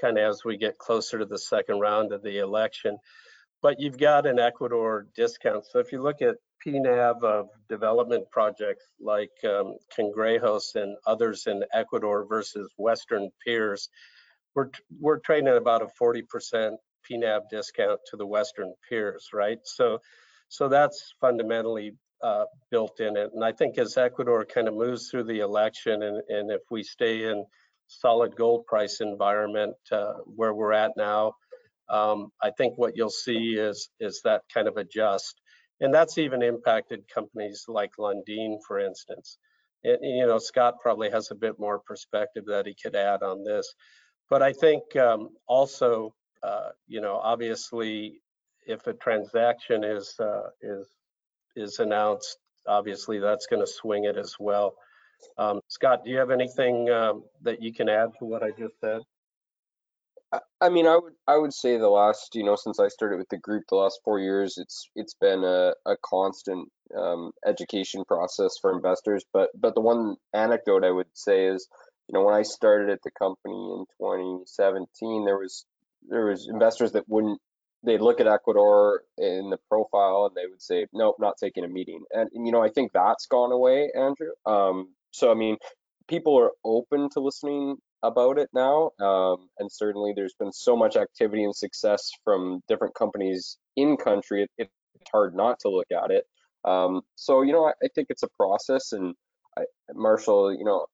[0.00, 2.98] kind of as we get closer to the second round of the election.
[3.62, 5.64] But you've got an Ecuador discount.
[5.66, 11.62] So if you look at PNAV of development projects like um, Cangrejos and others in
[11.72, 13.88] Ecuador versus Western peers,
[14.54, 16.76] we're, we're trading at about a 40%
[17.10, 19.58] PNAV discount to the Western peers, right?
[19.64, 19.98] So,
[20.48, 23.30] so that's fundamentally uh, built in it.
[23.34, 26.82] And I think as Ecuador kind of moves through the election and, and if we
[26.82, 27.44] stay in
[27.88, 31.34] solid gold price environment uh, where we're at now,
[31.88, 35.40] um, I think what you'll see is, is that kind of adjust.
[35.80, 39.36] And that's even impacted companies like Lundin, for instance.
[39.84, 43.42] And, you know, Scott probably has a bit more perspective that he could add on
[43.42, 43.74] this.
[44.32, 48.22] But I think um, also, uh, you know, obviously,
[48.66, 50.86] if a transaction is uh, is
[51.54, 54.72] is announced, obviously that's going to swing it as well.
[55.36, 58.80] Um, Scott, do you have anything um, that you can add to what I just
[58.80, 59.02] said?
[60.62, 63.28] I mean, I would I would say the last, you know, since I started with
[63.28, 68.56] the group, the last four years, it's it's been a, a constant um, education process
[68.62, 69.26] for investors.
[69.30, 71.68] But but the one anecdote I would say is,
[72.08, 75.64] you know, when I started at the company in 2017, there was
[76.08, 77.40] there was investors that wouldn't
[77.84, 81.68] they'd look at Ecuador in the profile and they would say, nope, not taking a
[81.68, 82.04] meeting.
[82.12, 84.32] And, and you know, I think that's gone away, Andrew.
[84.46, 85.56] Um, so I mean,
[86.08, 88.90] people are open to listening about it now.
[89.00, 94.42] Um, and certainly there's been so much activity and success from different companies in country,
[94.42, 96.24] it, it's hard not to look at it.
[96.64, 99.14] Um, so, you know, I, I, think it's a process and
[99.58, 99.62] I,
[99.94, 100.86] Marshall, you know,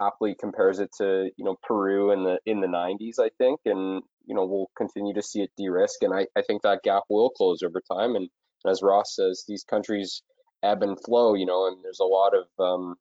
[0.00, 4.02] aptly compares it to, you know, Peru in the, in the 90s, I think, and,
[4.26, 6.02] you know, we'll continue to see it de-risk.
[6.02, 8.16] And I, I think that gap will close over time.
[8.16, 8.28] And
[8.66, 10.22] as Ross says, these countries
[10.62, 12.96] ebb and flow, you know, and there's a lot of, um,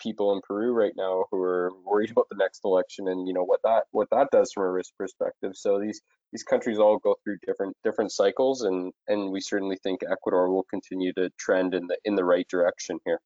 [0.00, 3.44] people in Peru right now who are worried about the next election and you know
[3.44, 5.52] what that what that does from a risk perspective.
[5.54, 6.00] So these
[6.32, 10.66] these countries all go through different different cycles and and we certainly think Ecuador will
[10.68, 13.20] continue to trend in the in the right direction here.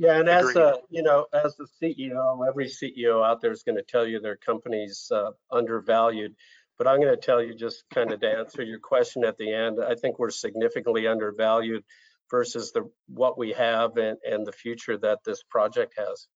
[0.00, 3.76] Yeah, and as a you know, as the CEO, every CEO out there is going
[3.76, 6.34] to tell you their company's uh, undervalued.
[6.78, 9.52] But I'm going to tell you just kind of to answer your question at the
[9.52, 9.76] end.
[9.86, 11.84] I think we're significantly undervalued
[12.30, 16.28] versus the what we have and, and the future that this project has.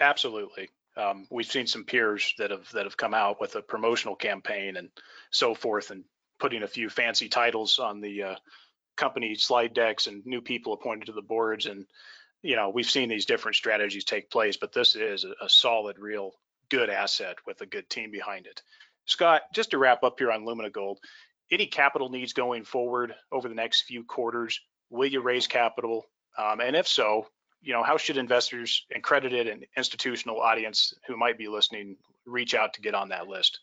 [0.00, 0.70] Absolutely.
[0.96, 4.78] Um, we've seen some peers that have that have come out with a promotional campaign
[4.78, 4.88] and
[5.30, 6.04] so forth, and
[6.40, 8.36] putting a few fancy titles on the uh,
[8.96, 11.66] company slide decks and new people appointed to the boards.
[11.66, 11.84] And
[12.46, 16.32] you know, we've seen these different strategies take place, but this is a, solid, real
[16.70, 18.62] good asset with a good team behind it.
[19.04, 20.98] Scott, just to wrap up here on Lumina Gold,
[21.50, 26.06] any capital needs going forward over the next few quarters Will you raise capital?
[26.38, 27.26] Um, and if so,
[27.60, 32.54] you know, how should investors and credited and institutional audience who might be listening reach
[32.54, 33.60] out to get on that list?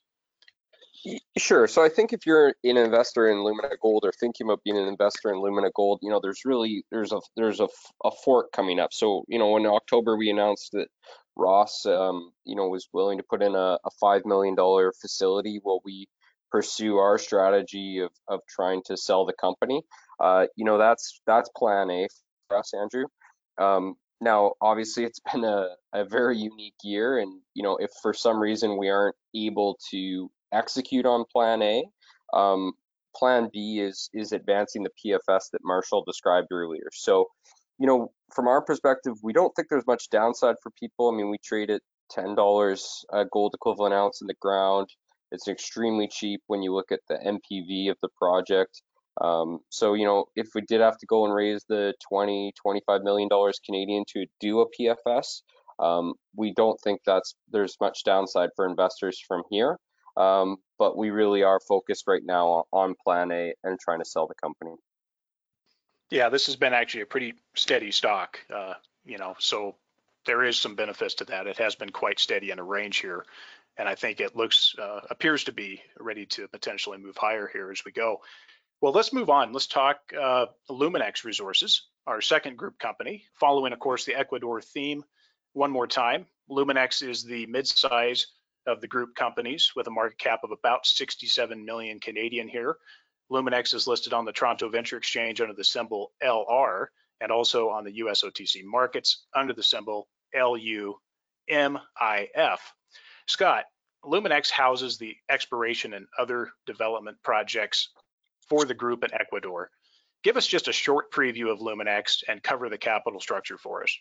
[1.37, 1.67] Sure.
[1.67, 4.87] So I think if you're an investor in Lumina Gold or thinking about being an
[4.87, 7.67] investor in Lumina Gold, you know, there's really there's a there's a,
[8.05, 8.93] a fork coming up.
[8.93, 10.87] So you know, in October we announced that
[11.35, 15.59] Ross, um, you know, was willing to put in a, a five million dollar facility
[15.61, 16.07] while we
[16.51, 19.81] pursue our strategy of of trying to sell the company.
[20.19, 22.07] Uh, you know, that's that's Plan A
[22.47, 23.05] for us, Andrew.
[23.59, 28.13] Um, now, obviously, it's been a, a very unique year, and you know, if for
[28.13, 31.83] some reason we aren't able to execute on Plan A,
[32.33, 32.73] um,
[33.15, 36.89] Plan B is is advancing the PFS that Marshall described earlier.
[36.93, 37.27] So,
[37.77, 41.11] you know, from our perspective, we don't think there's much downside for people.
[41.11, 44.87] I mean, we trade at ten dollars gold equivalent ounce in the ground.
[45.31, 48.81] It's extremely cheap when you look at the NPV of the project.
[49.21, 53.01] Um, so, you know, if we did have to go and raise the 20, 25
[53.03, 55.41] million dollars Canadian to do a PFS,
[55.79, 59.77] um, we don't think that's there's much downside for investors from here.
[60.15, 64.27] Um, but we really are focused right now on, Plan A and trying to sell
[64.27, 64.75] the company.
[66.09, 69.75] Yeah, this has been actually a pretty steady stock, uh, you know, so
[70.25, 71.47] there is some benefits to that.
[71.47, 73.25] It has been quite steady in a range here.
[73.77, 77.71] And I think it looks, uh, appears to be ready to potentially move higher here
[77.71, 78.21] as we go.
[78.81, 79.51] Well, let's move on.
[79.51, 85.03] Let's talk uh, Luminex Resources, our second group company, following, of course, the Ecuador theme.
[85.53, 88.27] One more time, Luminex is the mid-size
[88.65, 92.77] of the group companies with a market cap of about 67 million Canadian here.
[93.31, 96.87] Luminex is listed on the Toronto Venture Exchange under the symbol LR
[97.21, 100.99] and also on the US OTC markets under the symbol LUMIF.
[103.27, 103.65] Scott,
[104.03, 107.89] Luminex houses the exploration and other development projects
[108.49, 109.69] for the group in Ecuador.
[110.23, 113.97] Give us just a short preview of Luminex and cover the capital structure for us.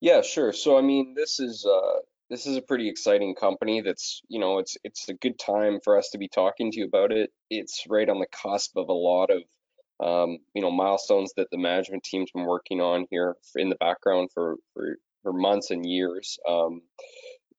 [0.00, 0.52] Yeah, sure.
[0.52, 3.80] So I mean, this is uh, this is a pretty exciting company.
[3.80, 6.86] That's you know, it's it's a good time for us to be talking to you
[6.86, 7.30] about it.
[7.50, 9.42] It's right on the cusp of a lot of
[10.04, 14.30] um, you know milestones that the management team's been working on here in the background
[14.32, 16.38] for for, for months and years.
[16.48, 16.82] Um,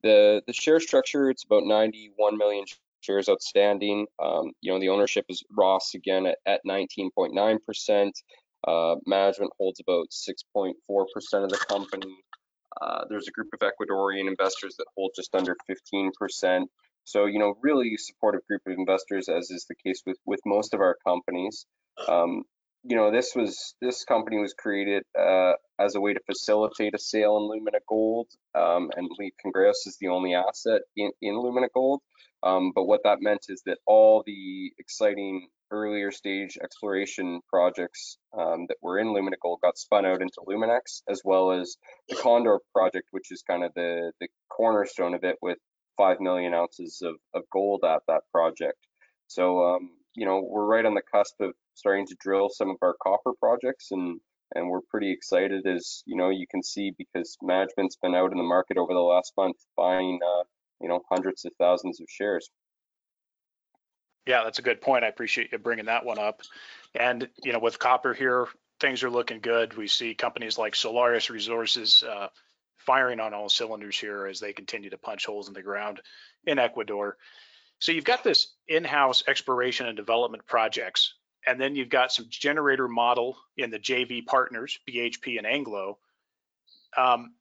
[0.02, 2.64] the the share structure it's about 91 million
[3.00, 4.06] shares outstanding.
[4.22, 8.18] Um, you know the ownership is Ross again at, at 19.9 percent.
[8.66, 10.74] Uh, management holds about 6.4
[11.14, 12.16] percent of the company.
[12.80, 16.70] Uh, there's a group of Ecuadorian investors that hold just under 15 percent.
[17.04, 20.74] So you know really supportive group of investors, as is the case with with most
[20.74, 21.66] of our companies.
[22.08, 22.42] Um,
[22.88, 26.98] you know, this was this company was created uh, as a way to facilitate a
[26.98, 31.68] sale in Lumina Gold, um, and Lee Congress is the only asset in, in Lumina
[31.74, 32.00] Gold.
[32.42, 38.66] Um, but what that meant is that all the exciting earlier stage exploration projects um,
[38.68, 41.76] that were in Lumina Gold got spun out into Luminex, as well as
[42.08, 45.58] the Condor project, which is kind of the the cornerstone of it, with
[45.96, 48.78] five million ounces of, of gold at that project.
[49.26, 52.76] So um, you know, we're right on the cusp of starting to drill some of
[52.82, 54.20] our copper projects and
[54.54, 58.38] and we're pretty excited as you know you can see because management's been out in
[58.38, 60.44] the market over the last month buying uh,
[60.80, 62.48] you know hundreds of thousands of shares
[64.26, 65.04] Yeah, that's a good point.
[65.04, 66.42] I appreciate you bringing that one up.
[66.94, 68.48] And, you know, with copper here,
[68.80, 69.76] things are looking good.
[69.76, 72.28] We see companies like Solaris Resources uh,
[72.78, 76.00] firing on all cylinders here as they continue to punch holes in the ground
[76.44, 77.16] in Ecuador.
[77.78, 81.14] So you've got this in-house exploration and development projects,
[81.46, 85.98] and then you've got some generator model in the JV partners, BHP and Anglo.
[86.96, 87.34] Um,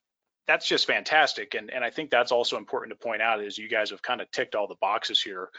[0.48, 1.56] that's just fantastic.
[1.56, 4.22] And, and I think that's also important to point out is you guys have kind
[4.22, 5.50] of ticked all the boxes here.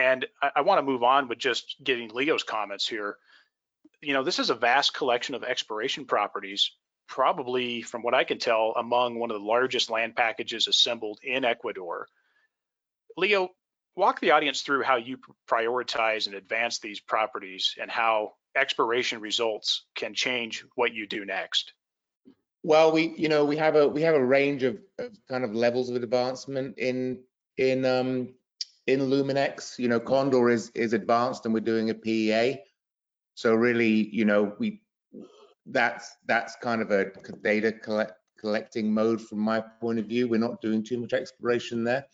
[0.00, 3.18] And I, I want to move on with just getting Leo's comments here.
[4.00, 6.70] You know, this is a vast collection of exploration properties,
[7.06, 11.44] probably from what I can tell, among one of the largest land packages assembled in
[11.44, 12.08] Ecuador.
[13.18, 13.50] Leo,
[13.94, 19.84] walk the audience through how you prioritize and advance these properties and how exploration results
[19.94, 21.74] can change what you do next.
[22.62, 25.54] Well, we, you know, we have a we have a range of, of kind of
[25.54, 27.20] levels of advancement in
[27.58, 28.34] in um
[28.92, 29.78] in Luminex.
[29.78, 32.60] You know, Condor is is advanced, and we're doing a PEA.
[33.34, 34.82] So really, you know, we
[35.66, 37.06] that's that's kind of a
[37.42, 40.28] data collect, collecting mode from my point of view.
[40.28, 42.06] We're not doing too much exploration there,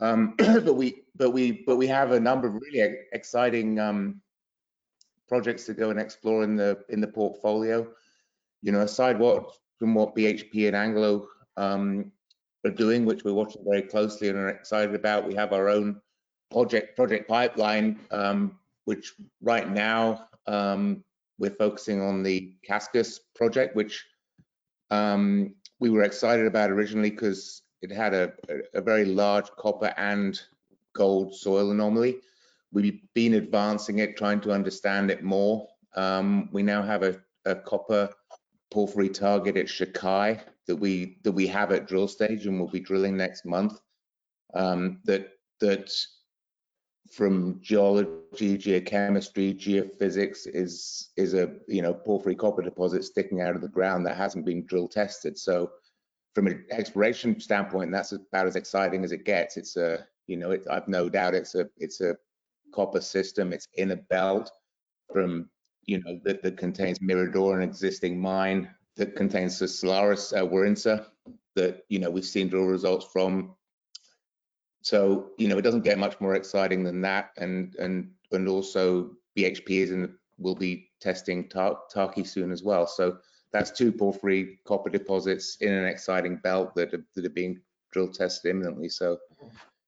[0.00, 4.20] um, but we but we but we have a number of really exciting um,
[5.28, 7.86] projects to go and explore in the in the portfolio.
[8.62, 12.12] You know, aside what from what BHP and Anglo um,
[12.66, 15.26] are doing, which we're watching very closely and are excited about.
[15.26, 16.00] We have our own
[16.50, 21.04] project project pipeline, um, which right now um,
[21.38, 24.04] we're focusing on the Cascas project, which
[24.90, 29.92] um, we were excited about originally because it had a, a, a, very large copper
[29.96, 30.40] and
[30.94, 32.18] gold soil anomaly.
[32.72, 35.66] We've been advancing it, trying to understand it more.
[35.94, 38.10] Um, we now have a, a copper
[38.76, 42.78] porphyry target at Shakai that we that we have at drill stage and we'll be
[42.78, 43.80] drilling next month.
[44.52, 45.90] Um, that that
[47.10, 53.62] from geology, geochemistry, geophysics is is a you know porphyry copper deposit sticking out of
[53.62, 55.38] the ground that hasn't been drill tested.
[55.38, 55.70] So
[56.34, 59.56] from an exploration standpoint, that's about as exciting as it gets.
[59.56, 62.14] It's a you know it, I've no doubt it's a it's a
[62.74, 63.54] copper system.
[63.54, 64.50] It's in a belt
[65.14, 65.48] from
[65.86, 71.06] you know that, that contains Mirador, an existing mine that contains the Solaris uh, Warintza
[71.54, 73.54] that you know we've seen drill results from
[74.86, 77.32] so, you know, it doesn't get much more exciting than that.
[77.38, 82.86] And and and also BHP is in will be testing Tar Tarqui soon as well.
[82.86, 83.18] So
[83.50, 87.60] that's two porphyry copper deposits in an exciting belt that are, that are being
[87.90, 88.88] drill tested imminently.
[88.88, 89.18] So,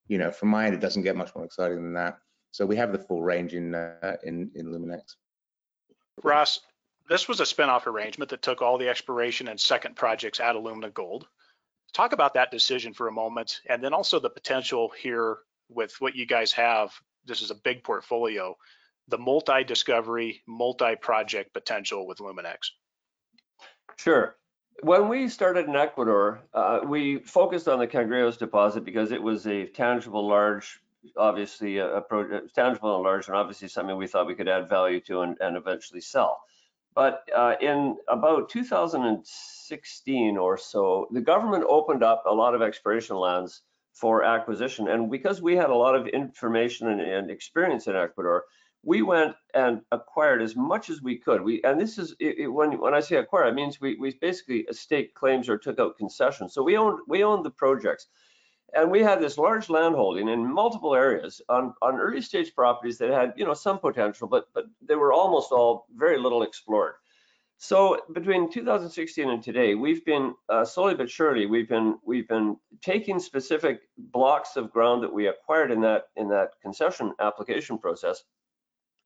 [0.08, 2.18] you know, from my end, it doesn't get much more exciting than that.
[2.50, 5.14] So we have the full range in uh, in in Luminex.
[6.22, 6.60] Ross,
[7.08, 10.62] this was a spinoff arrangement that took all the exploration and second projects at of
[10.62, 11.26] Lumina Gold.
[11.94, 15.38] Talk about that decision for a moment, and then also the potential here
[15.70, 16.92] with what you guys have.
[17.24, 18.56] This is a big portfolio,
[19.08, 22.70] the multi-discovery, multi-project potential with Luminex.
[23.96, 24.36] Sure.
[24.82, 29.46] When we started in Ecuador, uh, we focused on the Cangrejos deposit because it was
[29.46, 30.80] a tangible, large,
[31.16, 34.68] obviously a, a pro, tangible and large, and obviously something we thought we could add
[34.68, 36.42] value to and, and eventually sell.
[36.94, 43.16] But uh, in about 2016 or so, the government opened up a lot of exploration
[43.16, 44.88] lands for acquisition.
[44.88, 48.44] And because we had a lot of information and, and experience in Ecuador,
[48.84, 51.42] we went and acquired as much as we could.
[51.42, 54.14] We and this is it, it, when when I say acquire, it means we we
[54.20, 56.54] basically staked claims or took out concessions.
[56.54, 58.06] So we owned we owned the projects.
[58.74, 63.10] And we had this large landholding in multiple areas on, on early stage properties that
[63.10, 66.94] had, you know, some potential, but but they were almost all very little explored.
[67.60, 72.56] So between 2016 and today, we've been uh, slowly but surely we've been we've been
[72.82, 78.22] taking specific blocks of ground that we acquired in that in that concession application process,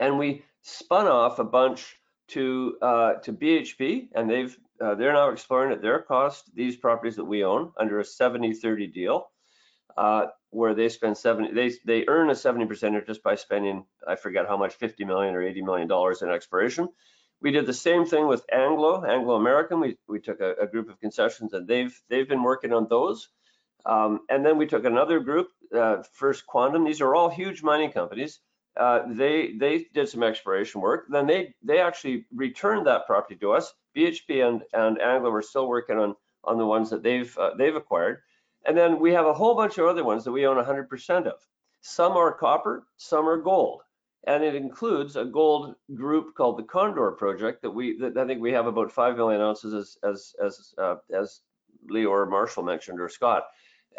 [0.00, 1.96] and we spun off a bunch
[2.28, 7.16] to uh, to BHP, and they've uh, they're now exploring at their cost these properties
[7.16, 9.32] that we own under a 70-30 deal
[9.97, 14.47] uh, where they spend 70, they, they earn a 70% just by spending, I forget
[14.47, 16.88] how much, 50 million or 80 million dollars in exploration.
[17.40, 19.80] We did the same thing with Anglo, Anglo American.
[19.80, 23.28] We, we took a, a group of concessions and they've, they've been working on those.
[23.84, 26.84] Um, and then we took another group, uh, First Quantum.
[26.84, 28.40] These are all huge mining companies.
[28.78, 31.07] Uh, they they did some exploration work.
[31.11, 33.72] Then they they actually returned that property to us.
[33.95, 36.14] BHP and and Anglo are still working on
[36.45, 38.22] on the ones that they've uh, they've acquired.
[38.64, 41.34] And then we have a whole bunch of other ones that we own 100% of.
[41.80, 43.82] Some are copper, some are gold.
[44.24, 48.40] And it includes a gold group called the Condor Project that we, that I think
[48.40, 51.40] we have about 5 million ounces as, as, as, uh, as
[51.88, 53.44] Leo or Marshall mentioned or Scott.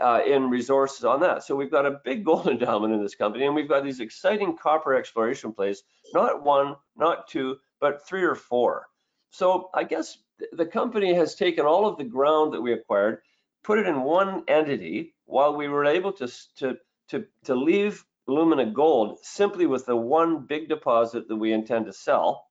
[0.01, 1.43] Uh, in resources on that.
[1.43, 4.57] So we've got a big gold endowment in this company, and we've got these exciting
[4.57, 5.83] copper exploration plays,
[6.15, 8.87] not one, not two, but three or four.
[9.29, 10.17] So I guess
[10.51, 13.21] the company has taken all of the ground that we acquired
[13.63, 16.77] put it in one entity while we were able to, to,
[17.09, 21.93] to, to leave Lumina Gold simply with the one big deposit that we intend to
[21.93, 22.47] sell.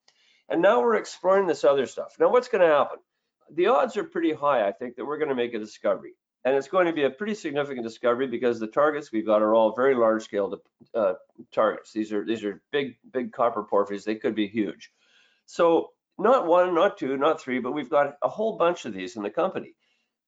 [0.49, 2.15] And now we're exploring this other stuff.
[2.19, 2.99] Now, what's going to happen?
[3.55, 6.13] The odds are pretty high, I think, that we're going to make a discovery.
[6.45, 9.55] And it's going to be a pretty significant discovery because the targets we've got are
[9.55, 10.61] all very large scale
[10.95, 11.15] uh,
[11.53, 11.93] targets.
[11.93, 14.05] These are these are big, big copper porphyries.
[14.05, 14.91] They could be huge.
[15.47, 19.17] So not one, not two, not three, but we've got a whole bunch of these
[19.17, 19.77] in the company.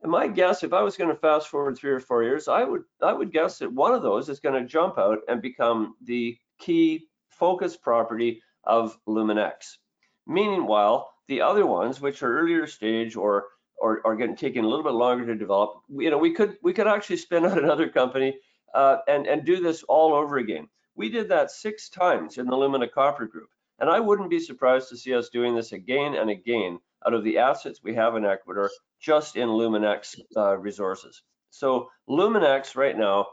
[0.04, 2.62] And my guess, if I was going to fast forward three or four years, I
[2.62, 5.96] would I would guess that one of those is going to jump out and become
[6.02, 9.78] the key focus property of Luminex.
[10.26, 13.46] Meanwhile, the other ones, which are earlier stage or
[13.78, 16.74] or are getting taking a little bit longer to develop, you know, we could we
[16.74, 18.38] could actually spin out another company
[18.74, 20.68] uh, and and do this all over again.
[20.96, 23.48] We did that six times in the Lumina Copper Group,
[23.78, 27.24] and I wouldn't be surprised to see us doing this again and again out of
[27.24, 31.22] the assets we have in Ecuador just in Luminex uh, resources.
[31.50, 33.26] So Luminex right now,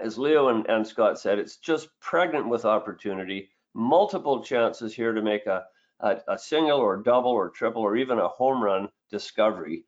[0.00, 5.22] as Leo and, and Scott said, it's just pregnant with opportunity, multiple chances here to
[5.22, 5.64] make a,
[6.00, 9.84] a, a single or double or triple or even a home run discovery,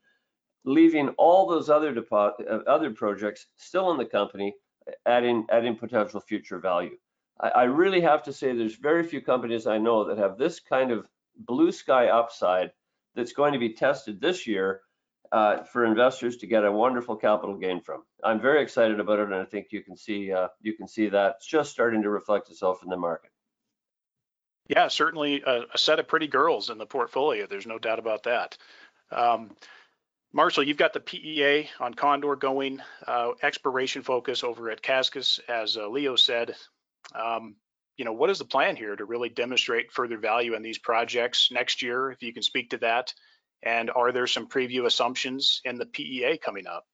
[0.65, 2.31] leaving all those other uh,
[2.67, 4.55] other projects still in the company,
[5.07, 6.97] adding adding potential future value.
[7.41, 10.61] I, I really have to say there's very few companies I know that have this
[10.61, 11.07] kind of
[11.37, 12.73] blue sky upside
[13.15, 14.81] that's going to be tested this year
[15.33, 18.03] uh, for investors to get a wonderful capital gain from.
[18.23, 21.09] I'm very excited about it, and I think you can see uh, you can see
[21.09, 23.31] that it's just starting to reflect itself in the market.
[24.69, 27.47] Yeah, certainly a, a set of pretty girls in the portfolio.
[27.47, 28.57] There's no doubt about that.
[29.11, 29.51] Um,
[30.33, 35.77] Marshall, you've got the PEA on Condor going, uh, exploration focus over at Cascas, as
[35.77, 36.57] uh, Leo said.
[37.15, 37.57] Um,
[37.97, 41.51] you know, what is the plan here to really demonstrate further value in these projects
[41.51, 43.12] next year, if you can speak to that?
[43.62, 46.84] And are there some preview assumptions in the PEA coming up?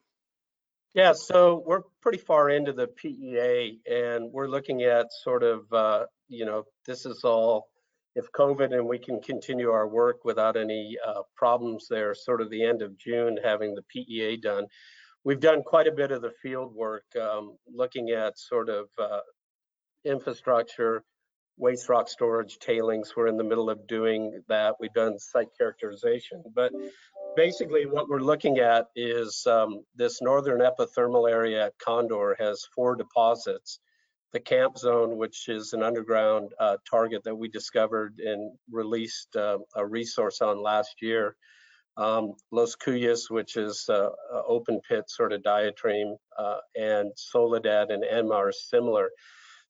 [0.94, 6.06] Yeah, so we're pretty far into the PEA and we're looking at sort of, uh,
[6.28, 7.68] you know, this is all
[8.16, 12.50] if COVID and we can continue our work without any uh, problems there, sort of
[12.50, 14.66] the end of June, having the PEA done.
[15.22, 19.20] We've done quite a bit of the field work, um, looking at sort of uh,
[20.04, 21.02] infrastructure,
[21.56, 23.12] waste rock storage, tailings.
[23.16, 24.76] We're in the middle of doing that.
[24.80, 26.72] We've done site characterization, but
[27.36, 32.96] basically what we're looking at is um, this northern epithermal area at Condor has four
[32.96, 33.78] deposits.
[34.32, 39.58] The camp zone, which is an underground uh, target that we discovered and released uh,
[39.74, 41.36] a resource on last year.
[41.96, 44.10] Um, Los Cuyes, which is uh,
[44.46, 49.10] open pit sort of diatreme, uh, and Soledad and Enma are similar.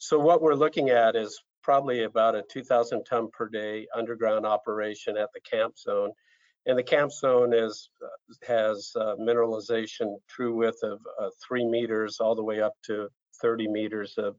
[0.03, 5.19] So what we're looking at is probably about a 2,000 ton per day underground operation
[5.19, 6.13] at the camp zone.
[6.65, 7.91] And the camp zone is
[8.47, 13.09] has uh, mineralization true width of uh, three meters all the way up to
[13.43, 14.37] 30 meters of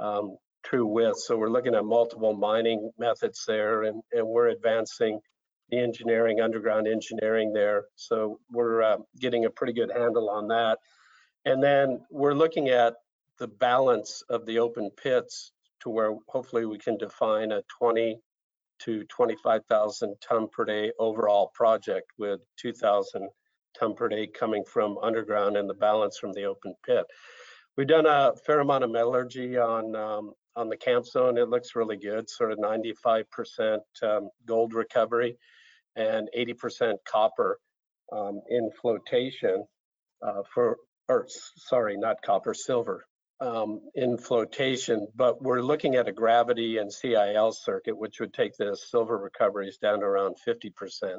[0.00, 1.18] um, true width.
[1.18, 5.20] So we're looking at multiple mining methods there and, and we're advancing
[5.70, 7.84] the engineering, underground engineering there.
[7.94, 10.78] So we're uh, getting a pretty good handle on that.
[11.44, 12.94] And then we're looking at
[13.38, 18.20] the balance of the open pits to where hopefully we can define a 20
[18.80, 23.28] to 25,000 ton per day overall project with 2,000
[23.78, 27.04] ton per day coming from underground and the balance from the open pit.
[27.76, 31.38] We've done a fair amount of metallurgy on um, on the camp zone.
[31.38, 35.38] It looks really good, sort of 95% um, gold recovery
[35.94, 37.60] and 80% copper
[38.12, 39.64] um, in flotation
[40.20, 40.78] uh, for,
[41.08, 43.04] or sorry, not copper, silver
[43.40, 48.56] um, in flotation, but we're looking at a gravity and CIL circuit, which would take
[48.56, 51.18] the silver recoveries down to around 50%.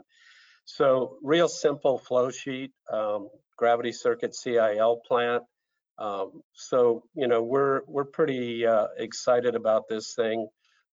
[0.66, 5.44] So real simple flow sheet, um, gravity circuit CIL plant.
[5.98, 10.48] Um, so, you know, we're, we're pretty uh, excited about this thing.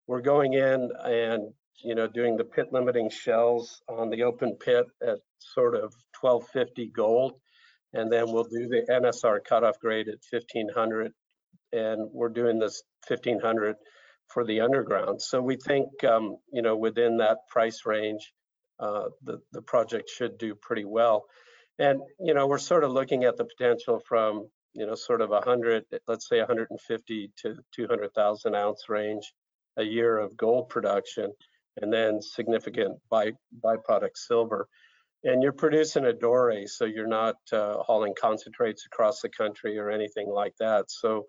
[0.07, 1.53] We're going in and,
[1.85, 6.87] you know, doing the pit limiting shells on the open pit at sort of 1250
[6.89, 7.35] gold
[7.97, 11.13] and then we'll do the NSR cutoff grade at 1500
[11.73, 13.77] and we're doing this 1500
[14.29, 15.23] for the underground.
[15.23, 18.33] So we think, um, you know, within that price range,
[18.79, 21.25] uh, the, the project should do pretty well.
[21.79, 25.31] And, you know, we're sort of looking at the potential from, you know, sort of
[25.31, 29.33] 100, let's say 150 to 200,000 ounce range
[29.79, 31.33] a year of gold production,
[31.81, 33.33] and then significant by,
[33.63, 34.69] byproduct silver
[35.27, 39.91] and you're producing a doré, so you're not uh, hauling concentrates across the country or
[39.91, 40.89] anything like that.
[40.89, 41.27] So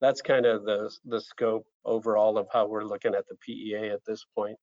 [0.00, 4.04] that's kind of the the scope overall of how we're looking at the PEA at
[4.06, 4.56] this point.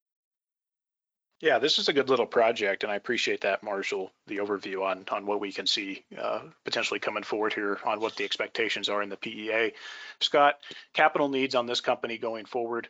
[1.41, 5.03] Yeah, this is a good little project, and I appreciate that, Marshall, the overview on
[5.11, 9.01] on what we can see uh, potentially coming forward here on what the expectations are
[9.01, 9.73] in the PEA.
[10.21, 10.55] Scott,
[10.93, 12.87] capital needs on this company going forward.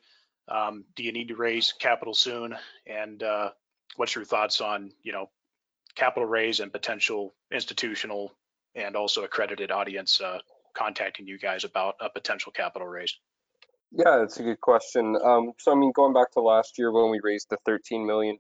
[0.50, 2.56] Um, do you need to raise capital soon?
[2.86, 3.52] And uh,
[3.96, 5.30] what's your thoughts on you know
[5.96, 8.32] capital raise and potential institutional
[8.76, 10.39] and also accredited audience uh,
[10.76, 13.18] contacting you guys about a potential capital raise?
[13.91, 15.18] Yeah, that's a good question.
[15.24, 18.38] Um, so, I mean, going back to last year when we raised the $13 million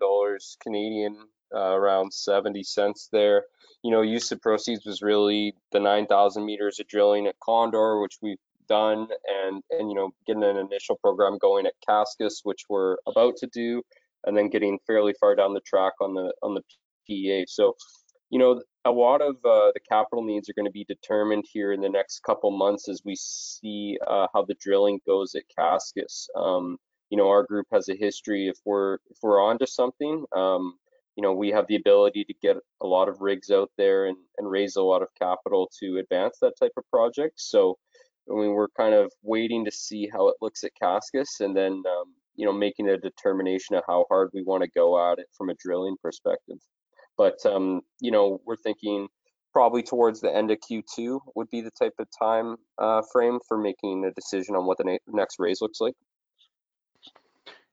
[0.61, 1.17] Canadian,
[1.53, 3.43] uh, around 70 cents there,
[3.83, 8.17] you know, use of proceeds was really the 9,000 meters of drilling at Condor, which
[8.21, 12.97] we've done, and and you know, getting an initial program going at Cascas, which we're
[13.07, 13.83] about to do,
[14.25, 16.61] and then getting fairly far down the track on the on the
[17.07, 17.45] PEA.
[17.47, 17.75] So,
[18.29, 21.73] you know, a lot of uh, the capital needs are going to be determined here
[21.73, 26.27] in the next couple months as we see uh, how the drilling goes at Cascas.
[26.35, 26.77] Um,
[27.09, 28.47] you know, our group has a history.
[28.47, 30.77] If we're if we're onto something, um,
[31.15, 34.17] you know, we have the ability to get a lot of rigs out there and,
[34.37, 37.39] and raise a lot of capital to advance that type of project.
[37.39, 37.77] So,
[38.29, 41.83] I mean, we're kind of waiting to see how it looks at Cascas, and then
[41.87, 45.27] um, you know, making a determination of how hard we want to go at it
[45.37, 46.57] from a drilling perspective.
[47.17, 49.07] But um, you know, we're thinking
[49.53, 53.57] probably towards the end of Q2 would be the type of time uh, frame for
[53.57, 55.93] making a decision on what the next raise looks like.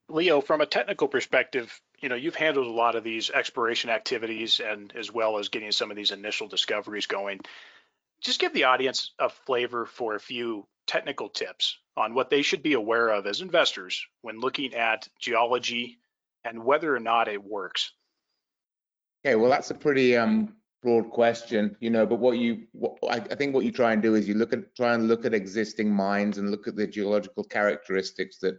[0.08, 4.60] Leo, from a technical perspective, you know, you've handled a lot of these exploration activities
[4.60, 7.40] and as well as getting some of these initial discoveries going.
[8.20, 12.62] Just give the audience a flavor for a few technical tips on what they should
[12.62, 15.98] be aware of as investors when looking at geology
[16.44, 17.92] and whether or not it works.
[19.24, 23.16] Okay, well, that's a pretty um, broad question, you know, but what you, what, I,
[23.16, 25.32] I think what you try and do is you look at, try and look at
[25.32, 28.58] existing mines and look at the geological characteristics that,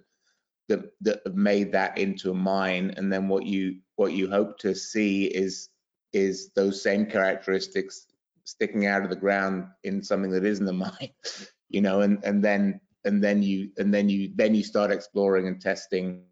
[0.70, 2.94] that, that have made that into a mine.
[2.96, 5.70] And then what you, what you hope to see is,
[6.14, 8.08] is those same characteristics
[8.46, 11.12] sticking out of the ground in something that isn't a mine,
[11.68, 15.48] you know, and, and then, and then you, and then you, then you start exploring
[15.48, 16.24] and testing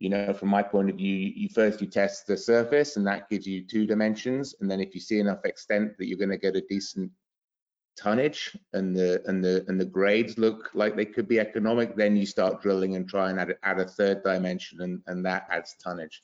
[0.00, 3.28] you know, from my point of view, you first you test the surface and that
[3.28, 4.54] gives you two dimensions.
[4.60, 7.12] And then if you see enough extent that you're going to get a decent
[7.98, 12.16] tonnage and the and the and the grades look like they could be economic, then
[12.16, 15.76] you start drilling and try and add, add a third dimension and, and that adds
[15.84, 16.22] tonnage.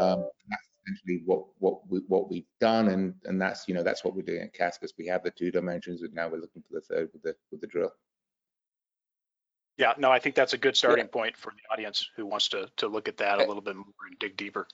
[0.00, 4.04] Um, that's essentially what what we what we've done and and that's you know that's
[4.04, 4.90] what we're doing at Cascas.
[4.98, 7.60] We have the two dimensions and now we're looking for the third with the with
[7.60, 7.92] the drill.
[9.78, 12.68] Yeah, no, I think that's a good starting point for the audience who wants to
[12.78, 14.66] to look at that a little bit more and dig deeper.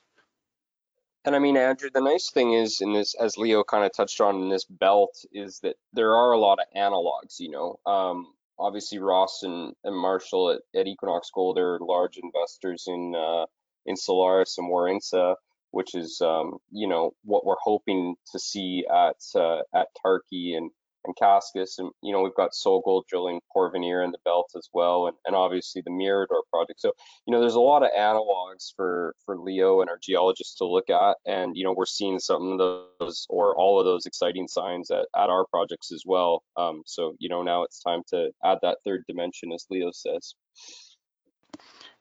[1.26, 4.20] And I mean, Andrew, the nice thing is in this, as Leo kind of touched
[4.20, 7.38] on in this belt, is that there are a lot of analogs.
[7.38, 12.84] You know, um, obviously Ross and, and Marshall at, at Equinox Gold are large investors
[12.86, 13.46] in uh,
[13.86, 15.36] in Solaris and Warintza,
[15.70, 20.70] which is um, you know what we're hoping to see at uh, at Tarqui and
[21.04, 25.06] and Cascas, and you know we've got SolGold drilling Porvenir in the belt as well,
[25.06, 26.80] and, and obviously the Mirador project.
[26.80, 26.92] So
[27.26, 30.90] you know there's a lot of analogs for for Leo and our geologists to look
[30.90, 34.90] at, and you know we're seeing some of those or all of those exciting signs
[34.90, 36.42] at, at our projects as well.
[36.56, 40.34] Um, so you know now it's time to add that third dimension, as Leo says.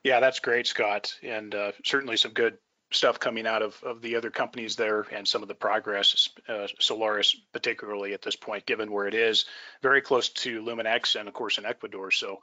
[0.02, 2.58] Yeah, that's great, Scott, and uh, certainly some good
[2.94, 6.66] stuff coming out of, of the other companies there and some of the progress, uh,
[6.78, 9.46] Solaris particularly at this point, given where it is,
[9.82, 12.10] very close to Luminex and of course in Ecuador.
[12.10, 12.40] So,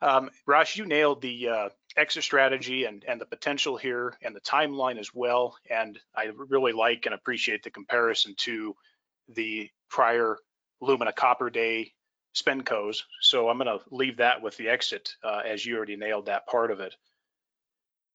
[0.00, 4.40] um, Ross, you nailed the uh, exit strategy and, and the potential here and the
[4.40, 5.56] timeline as well.
[5.70, 8.74] And I really like and appreciate the comparison to
[9.28, 10.36] the prior
[10.80, 11.92] Lumina Copper Day
[12.34, 13.02] spincos.
[13.20, 16.46] So I'm going to leave that with the exit uh, as you already nailed that
[16.46, 16.94] part of it.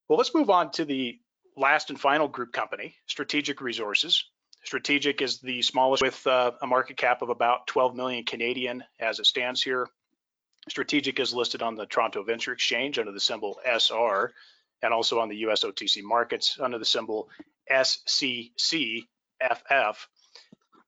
[0.08, 1.20] Well, let's move on to the
[1.60, 4.24] last and final group company, Strategic Resources.
[4.64, 9.20] Strategic is the smallest with uh, a market cap of about 12 million Canadian as
[9.20, 9.88] it stands here.
[10.70, 14.34] Strategic is listed on the Toronto Venture Exchange under the symbol SR
[14.82, 17.30] and also on the US OTC markets under the symbol
[17.72, 19.06] SCCFF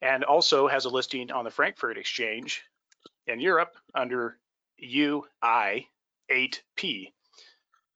[0.02, 2.64] and also has a listing on the Frankfurt Exchange
[3.28, 4.38] in Europe under
[4.84, 5.44] UI8P.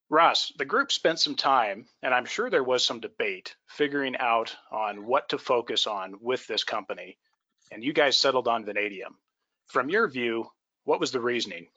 [0.09, 4.55] Ross, the group spent some time, and I'm sure there was some debate, figuring out
[4.71, 7.17] on what to focus on with this company,
[7.71, 9.17] and you guys settled on vanadium.
[9.67, 10.45] From your view,
[10.83, 11.67] what was the reasoning?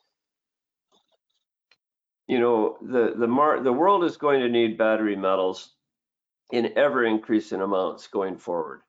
[2.27, 5.73] You know, the the mar the world is going to need battery metals
[6.51, 8.81] in ever increasing amounts going forward.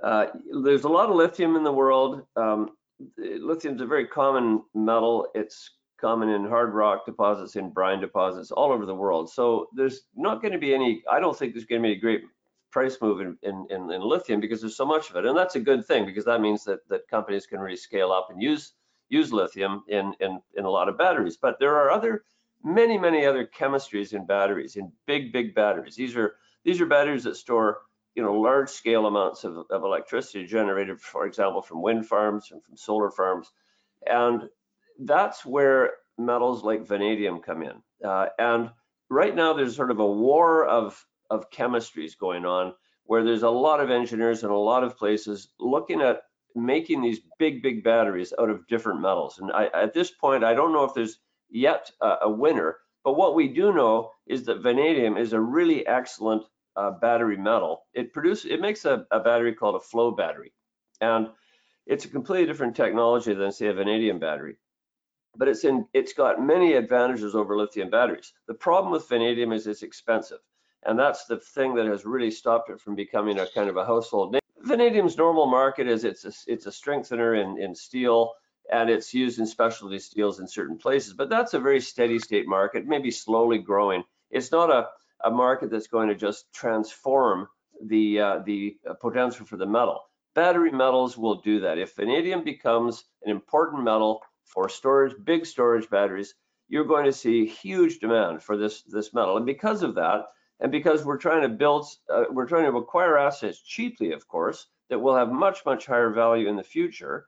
[0.00, 0.26] Uh,
[0.62, 2.22] there's a lot of lithium in the world.
[2.36, 2.70] Um,
[3.18, 5.26] lithium is a very common metal.
[5.34, 5.70] It's
[6.00, 9.30] common in hard rock deposits, in brine deposits all over the world.
[9.30, 12.00] So there's not going to be any, I don't think there's going to be a
[12.00, 12.22] great
[12.70, 15.24] price move in, in, in, in, lithium because there's so much of it.
[15.24, 18.28] And that's a good thing because that means that, that companies can really scale up
[18.30, 18.72] and use
[19.08, 21.36] use lithium in, in, in a lot of batteries.
[21.36, 22.24] But there are other,
[22.64, 25.94] many, many other chemistries in batteries, in big, big batteries.
[25.94, 26.34] These are
[26.64, 27.82] these are batteries that store
[28.16, 32.62] you know large scale amounts of, of electricity generated, for example, from wind farms and
[32.64, 33.52] from solar farms.
[34.06, 34.48] And
[34.98, 37.82] that's where metals like vanadium come in.
[38.04, 38.70] Uh, and
[39.10, 42.74] right now there's sort of a war of, of chemistries going on
[43.04, 46.22] where there's a lot of engineers in a lot of places looking at
[46.54, 49.38] making these big, big batteries out of different metals.
[49.38, 51.18] And I, at this point, I don't know if there's
[51.50, 55.86] yet a, a, winner, but what we do know is that vanadium is a really
[55.86, 56.42] excellent
[56.74, 57.82] uh, battery metal.
[57.94, 60.52] It produces, it makes a, a battery called a flow battery.
[61.00, 61.28] And
[61.86, 64.56] it's a completely different technology than say a vanadium battery
[65.36, 68.32] but it's in it's got many advantages over lithium batteries.
[68.46, 70.40] The problem with vanadium is it's expensive,
[70.84, 73.84] and that's the thing that has really stopped it from becoming a kind of a
[73.84, 74.40] household name.
[74.58, 78.32] Vanadium's normal market is it's a, it's a strengthener in, in steel
[78.70, 82.48] and it's used in specialty steels in certain places, but that's a very steady state
[82.48, 84.02] market, maybe slowly growing.
[84.30, 84.88] It's not a,
[85.24, 87.48] a market that's going to just transform
[87.84, 90.00] the uh, the potential for the metal.
[90.34, 91.78] Battery metals will do that.
[91.78, 96.34] If vanadium becomes an important metal for storage, big storage batteries,
[96.68, 99.36] you're going to see huge demand for this, this metal.
[99.36, 100.24] And because of that,
[100.60, 104.66] And because we're trying to build, uh, we're trying to acquire assets cheaply, of course,
[104.88, 107.26] that will have much, much higher value in the future,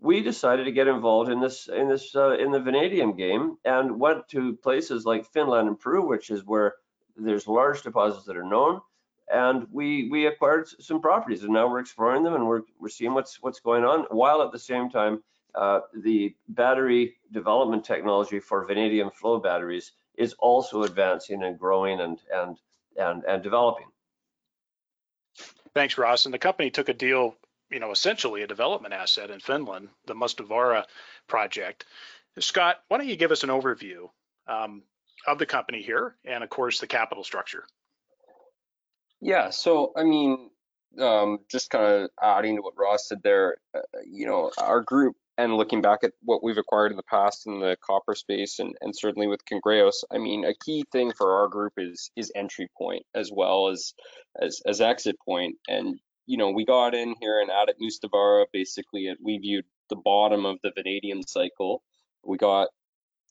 [0.00, 3.98] we decided to get involved in this, in this, uh, in the vanadium game and
[4.00, 6.74] went to places like Finland and Peru, which is where
[7.16, 8.80] there's large deposits that are known.
[9.32, 13.14] And we, we acquired some properties and now we're exploring them and we're, we're seeing
[13.14, 15.22] what's, what's going on while at the same time,
[15.54, 22.18] uh, the battery development technology for vanadium flow batteries is also advancing and growing and,
[22.32, 22.56] and,
[22.96, 23.86] and, and developing.
[25.74, 26.24] Thanks, Ross.
[26.24, 27.34] And the company took a deal,
[27.70, 30.84] you know, essentially a development asset in Finland, the Mustavaara
[31.26, 31.84] project.
[32.38, 34.08] Scott, why don't you give us an overview
[34.46, 34.82] um,
[35.26, 37.64] of the company here and, of course, the capital structure?
[39.20, 40.50] Yeah, so I mean,
[41.00, 45.16] um, just kind of adding to what Ross said there, uh, you know, our group
[45.36, 48.74] and looking back at what we've acquired in the past in the copper space and,
[48.80, 52.70] and certainly with Cangrejos, I mean, a key thing for our group is is entry
[52.78, 53.94] point as well as
[54.40, 55.56] as, as exit point.
[55.68, 59.64] And, you know, we got in here and out at Mustavaara, basically, and we viewed
[59.90, 61.82] the bottom of the vanadium cycle.
[62.24, 62.68] We got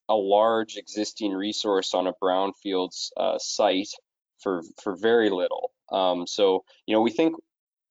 [0.10, 3.90] a large existing resource on a brownfields uh, site
[4.42, 5.72] for for very little.
[5.92, 7.36] Um, so, you know, we think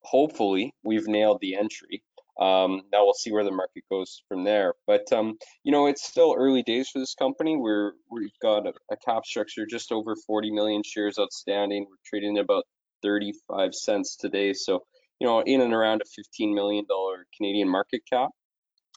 [0.03, 2.03] hopefully we've nailed the entry.
[2.41, 4.75] Um, now we'll see where the market goes from there.
[4.87, 7.57] But um, you know, it's still early days for this company.
[7.57, 11.87] We're we've got a, a, cap structure just over 40 million shares outstanding.
[11.89, 12.65] We're trading at about
[13.03, 14.55] 35 cents today.
[14.55, 14.85] So
[15.21, 18.31] you know, in and around a 15 million dollar Canadian market cap.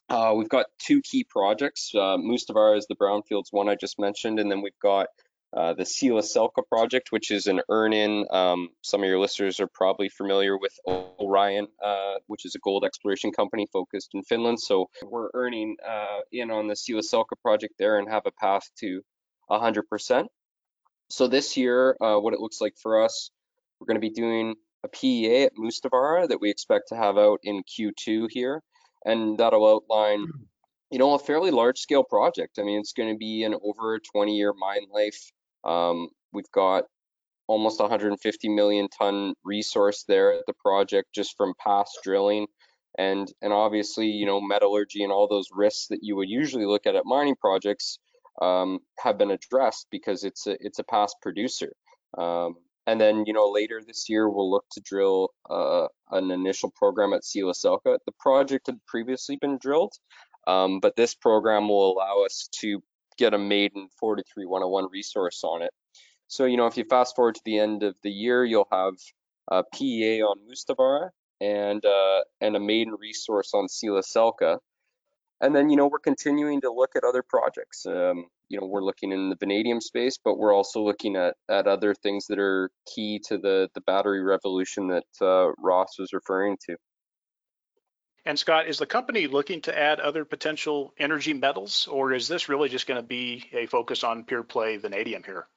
[0.07, 1.91] Uh, we've got two key projects.
[1.93, 5.07] Uh, Mustavaara is the brownfields one I just mentioned, and then we've got
[5.56, 8.28] uh, the Silasselkä project, which is an earn-in.
[8.30, 12.84] Um, some of your listeners are probably familiar with Aurion, uh, which is a gold
[12.84, 14.60] exploration company focused in Finland.
[14.60, 19.01] So we're earning uh, in on the Silasselkä project there and have a path to
[19.49, 20.28] 100%.
[21.10, 23.32] So this year, uh, what it looks like for us,
[23.80, 27.39] we're going to be doing a PEA at Mustavaara that we expect to have out
[27.43, 28.62] in Q2 here,
[29.06, 30.28] and that'll outline
[30.91, 32.60] you know, a fairly large scale project.
[32.60, 35.32] I mean, it's going to be an over 20 year mine life.
[35.66, 36.86] Um, we've got
[37.47, 42.47] almost 150 million ton resource there at the project just from past drilling
[42.97, 46.88] and and obviously you know metallurgy and all those risks that you would usually look
[46.88, 47.99] at at mining projects
[48.41, 51.72] um, have been addressed because it's a it's a past producer
[52.18, 52.55] um,
[52.88, 57.13] and then you know later this year we'll look to drill uh, an initial program
[57.13, 57.97] at Silasselkä.
[58.05, 59.93] The project had previously been drilled,
[60.47, 62.82] um, but this program will allow us to
[63.18, 65.72] get a maiden 43101 resource on it.
[66.28, 68.95] So, you know, if you fast forward to the end of the year, you'll have
[69.49, 71.09] a PEA on Mustavaara
[71.41, 74.57] and uh, and a maiden resource on Silasselkä.
[75.41, 77.86] And then, you know, we're continuing to look at other projects.
[77.86, 81.68] Um, you know, we're looking in the vanadium space, but we're also looking at, at
[81.68, 86.57] other things that are key to the, the battery revolution that uh, Ross was referring
[86.68, 86.78] to.
[88.28, 92.49] And Scott, is the company looking to add other potential energy metals, or is this
[92.49, 95.47] really just going to be a focus on pure play vanadium here?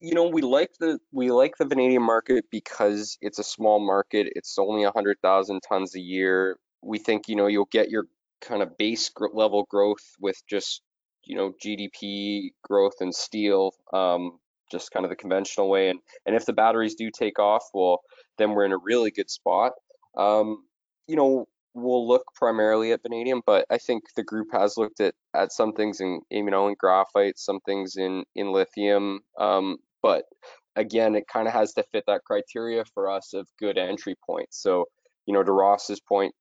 [0.00, 4.32] You know, we like the we like the vanadium market because it's a small market.
[4.34, 6.58] It's only 100,000 tons a year.
[6.82, 8.06] We think, you know, you'll get your
[8.40, 10.82] kind of base level growth with just,
[11.22, 14.40] you know, GDP growth and steel, um,
[14.72, 15.90] just kind of the conventional way.
[15.90, 18.00] And and if the batteries do take off, well,
[18.36, 19.74] then we're in a really good spot.
[20.16, 20.64] Um,
[21.06, 25.14] you know, we'll look primarily at vanadium, but I think the group has looked at
[25.34, 29.20] at some things in you know in graphite, some things in in lithium.
[29.38, 30.24] Um, but
[30.76, 34.62] again, it kind of has to fit that criteria for us of good entry points.
[34.62, 34.86] So
[35.26, 36.34] you know, to Ross's point,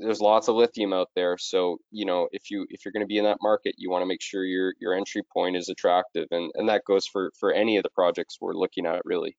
[0.00, 1.36] there's lots of lithium out there.
[1.38, 4.02] So you know, if you if you're going to be in that market, you want
[4.02, 7.52] to make sure your your entry point is attractive, and and that goes for for
[7.52, 9.36] any of the projects we're looking at really.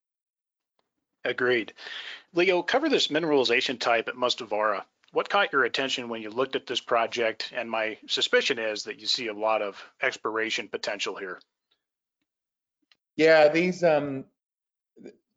[1.25, 1.73] Agreed.
[2.33, 4.83] Leo, cover this mineralization type at Mustavaara.
[5.11, 7.51] What caught your attention when you looked at this project?
[7.55, 11.39] And my suspicion is that you see a lot of exploration potential here.
[13.15, 14.25] Yeah, these um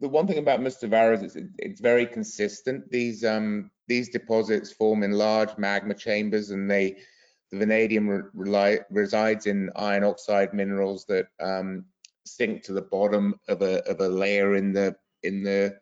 [0.00, 2.90] the one thing about Mustavaara is it's, it's very consistent.
[2.90, 6.98] These um these deposits form in large magma chambers and they
[7.50, 11.86] the vanadium re resides in iron oxide minerals that um,
[12.26, 15.78] sink to the bottom of a of a layer in the in the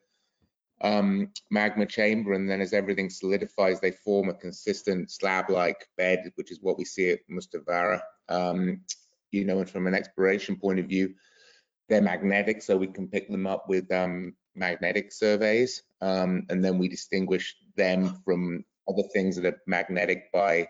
[0.83, 6.51] um, magma chamber, and then as everything solidifies, they form a consistent slab-like bed, which
[6.51, 8.01] is what we see at Mustavaara.
[8.29, 8.83] Um,
[9.31, 11.15] you know, and from an exploration point of view,
[11.89, 16.79] they're magnetic, so we can pick them up with um, magnetic surveys, um, and then
[16.79, 20.69] we distinguish them from other things that are magnetic by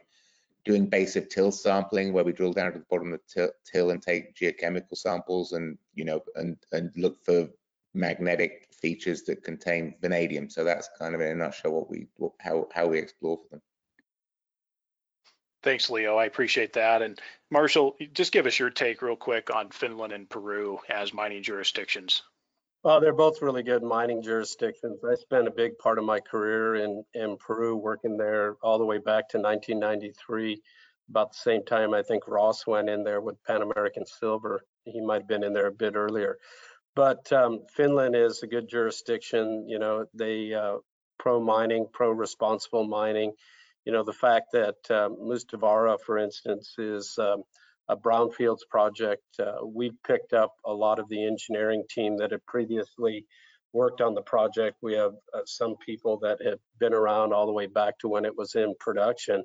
[0.65, 3.51] doing base of till sampling where we drill down to the bottom of the till,
[3.65, 7.49] till and take geochemical samples and you know and and look for
[7.97, 10.49] magnetic features that contain vanadium.
[10.51, 12.07] So that's kind of in a nutshell what we
[12.41, 13.63] how how we explore for them.
[15.63, 16.17] Thanks, Leo.
[16.17, 17.03] I appreciate that.
[17.03, 17.21] And
[17.51, 22.23] Marshall, just give us your take real quick on Finland and Peru as mining jurisdictions.
[22.85, 25.01] Well, they're both really good mining jurisdictions.
[25.03, 28.85] I spent a big part of my career in, in Peru working there all the
[28.85, 30.63] way back to 1993.
[31.11, 34.63] About the same time, I think Ross went in there with Pan American Silver.
[34.85, 36.39] He might have been in there a bit earlier.
[36.97, 39.69] But um, Finland is a good jurisdiction.
[39.69, 40.79] You know, they uh,
[41.19, 43.35] pro mining, pro responsible mining.
[43.85, 47.43] You know, the fact that um, Mustavaara, for instance, is um,
[47.89, 49.23] a brownfields project.
[49.39, 53.27] Uh, we've picked up a lot of the engineering team that had previously
[53.75, 54.79] worked on the project.
[54.81, 58.25] We have uh, some people that have been around all the way back to when
[58.25, 59.45] it was in production.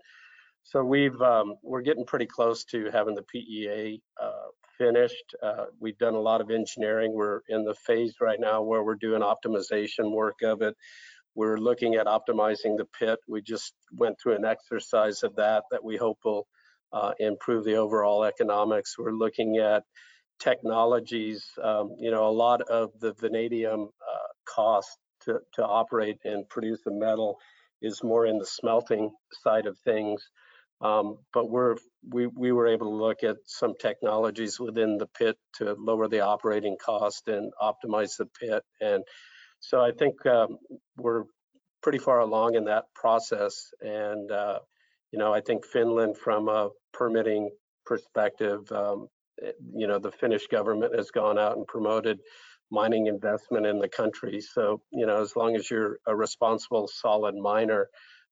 [0.63, 4.47] So we've um, we're getting pretty close to having the PEA uh,
[4.81, 5.35] finished.
[5.43, 7.13] Uh, we've done a lot of engineering.
[7.13, 10.75] We're in the phase right now where we're doing optimization work of it.
[11.35, 13.19] We're looking at optimizing the pit.
[13.27, 16.47] We just went through an exercise of that that we hope will
[16.91, 18.97] uh, improve the overall economics.
[18.97, 19.83] We're looking at
[20.39, 21.45] technologies.
[21.63, 26.79] Um, you know, a lot of the vanadium uh, cost to, to operate and produce
[26.83, 27.37] the metal
[27.81, 29.11] is more in the smelting
[29.43, 30.21] side of things.
[30.81, 31.75] Um, but we're
[32.09, 36.21] we we were able to look at some technologies within the pit to lower the
[36.21, 38.63] operating cost and optimize the pit.
[38.79, 39.03] And
[39.59, 40.57] so I think um,
[40.97, 41.25] we're
[41.83, 43.67] pretty far along in that process.
[43.81, 44.59] And uh,
[45.11, 47.51] you know, I think Finland, from a permitting
[47.85, 49.07] perspective, um,
[49.73, 52.19] you know, the Finnish government has gone out and promoted
[52.71, 54.41] mining investment in the country.
[54.41, 57.89] So, you know, as long as you're a responsible, solid miner,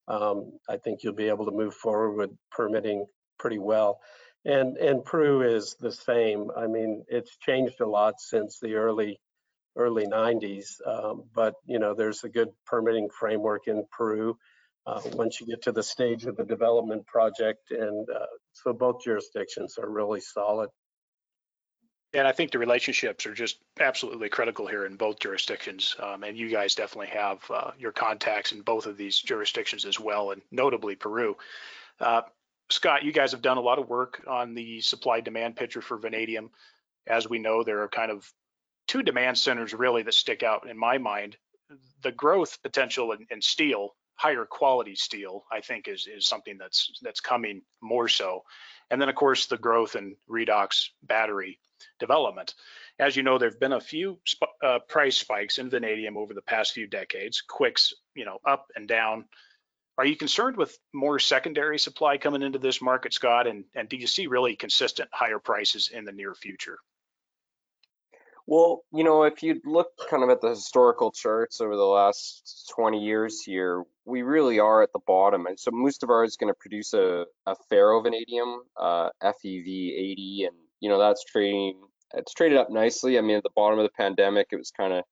[0.10, 3.05] um, I think you'll be able to move forward with permitting
[3.38, 3.99] pretty well.
[4.45, 6.49] And and Peru is the same.
[6.55, 9.20] I mean, it's changed a lot since the early
[9.78, 14.38] early 90s, um, but you know, there's a good permitting framework in Peru
[14.88, 17.72] uh, once you get to the stage of the development project.
[17.72, 20.70] And uh, so both jurisdictions are really solid.
[22.14, 25.95] And I think the relationships are just absolutely critical here in both jurisdictions.
[26.01, 29.99] Um, and you guys definitely have uh, your contacts in both of these jurisdictions as
[29.99, 31.38] well, and notably Peru.
[31.99, 32.22] Uh,
[32.72, 35.97] Scott, you guys have done a lot of work on the supply demand picture for
[35.97, 36.49] vanadium.
[37.05, 38.32] As we know, there are kind of
[38.88, 41.38] two demand centers really that stick out in my mind.
[42.01, 46.91] The growth potential in, in steel higher quality steel, I think is, is something that's,
[47.01, 48.43] that's coming more so.
[48.91, 51.57] And then of course, the growth in redox battery
[51.99, 52.53] development.
[52.99, 56.41] As you know, there've been a few sp uh, price spikes in vanadium over the
[56.41, 59.24] past few decades, quicks, you know, up and down.
[59.97, 63.47] Are you concerned with more secondary supply coming into this market, Scott?
[63.47, 66.78] And, and do you see really consistent higher prices in the near future?
[68.49, 72.73] Well, you know, if you look kind of at the historical charts over the last
[72.75, 75.45] 20 years here, we really are at the bottom.
[75.45, 80.89] And so Mustavaara is going to produce a, a ferrovanadium, uh, FEV 80, and, you
[80.89, 81.79] know, that's trading,
[82.15, 83.19] it's traded up nicely.
[83.19, 85.03] I mean, at the bottom of the pandemic, it was kind of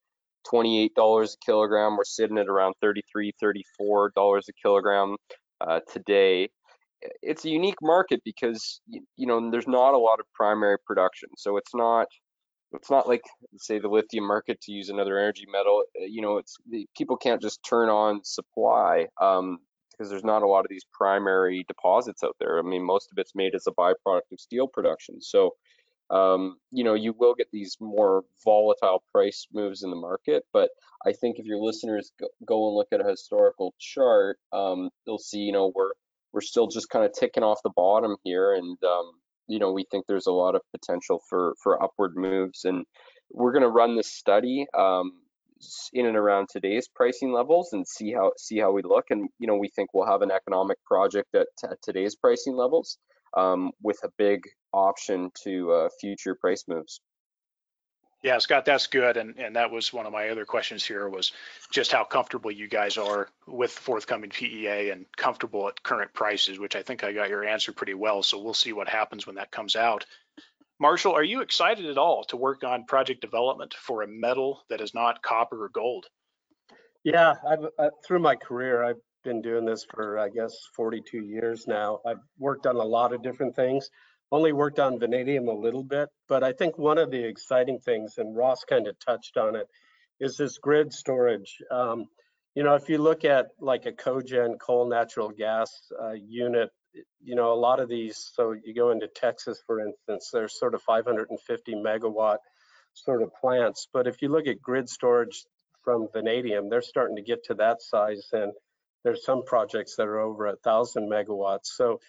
[0.51, 1.95] $28 a kilogram.
[1.95, 3.33] We're sitting at around $33,
[3.79, 5.15] $34 a kilogram
[5.61, 6.49] uh, today.
[7.21, 11.29] It's a unique market because, you know, there's not a lot of primary production.
[11.38, 12.07] So it's not,
[12.74, 13.22] it's not like
[13.57, 16.57] say the lithium market to use another energy metal uh, you know it's
[16.97, 19.59] people can't just turn on supply um,
[19.91, 22.59] because there's not a lot of these primary deposits out there.
[22.59, 25.22] I mean most of it's made as a byproduct of steel production.
[25.22, 25.55] So
[26.09, 30.70] um, you know you will get these more volatile price moves in the market but
[31.05, 35.18] i think if your listeners go, go and look at a historical chart um, they'll
[35.18, 35.91] see you know we're
[36.32, 39.11] we're still just kind of ticking off the bottom here and um,
[39.48, 42.86] you know, we think there's a lot of potential for for upward moves, and
[43.32, 45.12] we're going to run this study um,
[45.93, 49.06] in and around today's pricing levels and see how see how we look.
[49.10, 52.98] And you know, we think we'll have an economic project at, at today's pricing levels
[53.36, 54.41] um, with a big
[54.74, 57.02] option to uh, future price moves.
[58.24, 59.15] Yeah, Scott, that's good.
[59.15, 61.32] And, and that was one of my other questions here was
[61.72, 66.76] just how comfortable you guys are with forthcoming PEA and comfortable at current prices, which
[66.76, 68.24] I think I got your answer pretty well.
[68.24, 70.05] So we'll see what happens when that comes out.
[70.80, 74.82] Marshall, are you excited at all to work on project development for a metal that
[74.82, 76.07] is not copper or gold?
[77.03, 81.68] Yeah, I've, uh, through my career, I've been doing this for, I guess, 42 years
[81.68, 81.99] now.
[82.05, 83.89] I've worked on a lot of different things
[84.32, 88.15] only worked on vanadium a little bit, but I think one of the exciting things,
[88.17, 89.67] and Ross kind of touched on it,
[90.19, 91.57] is this grid storage.
[91.71, 92.05] Um,
[92.55, 95.71] you know, if you look at like a cogen coal natural gas
[96.01, 96.71] uh, unit
[97.23, 100.73] you know, a lot of these, so you go into Texas, for instance, there's sort
[100.73, 102.38] of 550 megawatt
[102.93, 103.88] sort of plants.
[103.91, 105.45] But if you look at grid storage
[105.84, 108.28] from vanadium, they're starting to get to that size.
[108.32, 108.53] And
[109.03, 111.65] there's some projects that are over a thousand megawatts.
[111.65, 111.99] So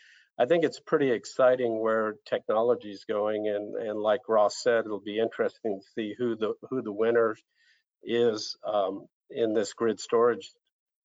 [0.40, 3.48] I think it's pretty exciting where technology is going.
[3.48, 7.36] And, and like Ross said, it'll be interesting to see who the, who the winner
[8.04, 10.52] is um, in this grid storage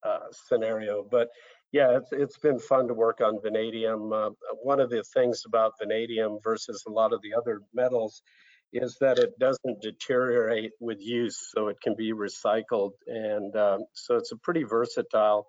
[0.06, 1.04] uh, scenario.
[1.08, 1.28] But
[1.72, 4.12] yeah, it's, it's been fun to work on vanadium.
[4.12, 4.30] Uh,
[4.62, 8.22] one of the things about vanadium versus a lot of the other metals
[8.72, 12.92] is that it doesn't deteriorate with use, so it can be recycled.
[13.08, 15.48] And um, so it's a pretty versatile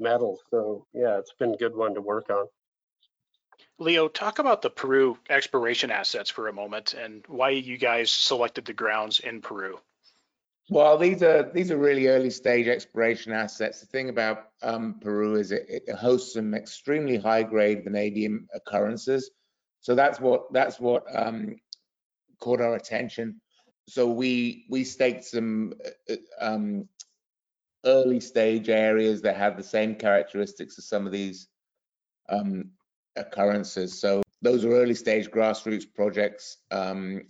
[0.00, 0.38] metal.
[0.50, 2.46] So yeah, it's been a good one to work on.
[3.78, 8.64] Leo, talk about the Peru exploration assets for a moment and why you guys selected
[8.64, 9.78] the grounds in Peru.
[10.68, 13.80] Well, these are these are really early stage exploration assets.
[13.80, 19.30] The thing about um, Peru is it, it, hosts some extremely high grade vanadium occurrences.
[19.80, 21.56] So that's what that's what um,
[22.40, 23.40] caught our attention.
[23.88, 26.88] So we we staked some uh, uh, um,
[27.84, 31.46] early stage areas that have the same characteristics as some of these
[32.28, 32.70] um,
[33.16, 33.98] occurrences.
[34.00, 37.22] So those are early stage grassroots projects, um,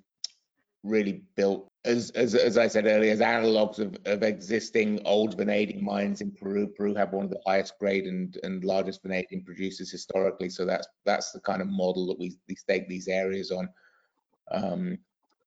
[0.82, 5.84] really built as, as, as I said earlier, as analogs of, of existing old vanadium
[5.84, 6.66] mines in Peru.
[6.66, 10.48] Peru have one of the highest grade and, and largest vanadium producers historically.
[10.48, 13.68] So that's that's the kind of model that we, we stake these areas on.
[14.50, 14.98] Um,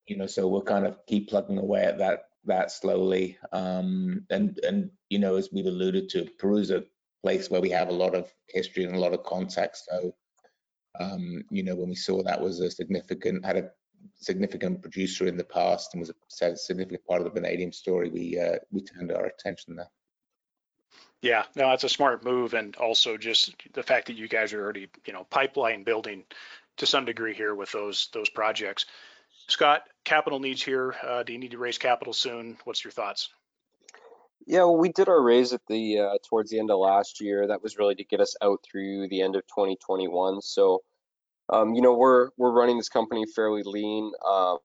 [0.08, 3.38] you know, so we'll kind of keep plugging away at that that slowly.
[3.52, 6.86] Um, and and you know, as we've alluded to, Peru's a
[7.22, 9.88] place where we have a lot of history and a lot of context.
[9.90, 10.16] So
[11.00, 13.72] um, you know, when we saw that was a significant had a
[14.16, 18.40] significant producer in the past and was a significant part of the vanadium story, we
[18.40, 19.90] uh, we turned our attention there.
[21.22, 24.62] Yeah, no, that's a smart move, and also just the fact that you guys are
[24.62, 26.24] already, you know, pipeline building
[26.78, 28.86] to some degree here with those those projects.
[29.48, 30.96] Scott, capital needs here.
[31.04, 32.58] Uh, do you need to raise capital soon?
[32.64, 33.30] What's your thoughts?
[34.48, 37.48] Yeah, well, we did our raise at the uh, towards the end of last year.
[37.48, 40.42] That was really to get us out through the end of 2021.
[40.42, 40.82] So
[41.52, 44.12] um, you know, we're we're running this company fairly lean.
[44.28, 44.56] Uh,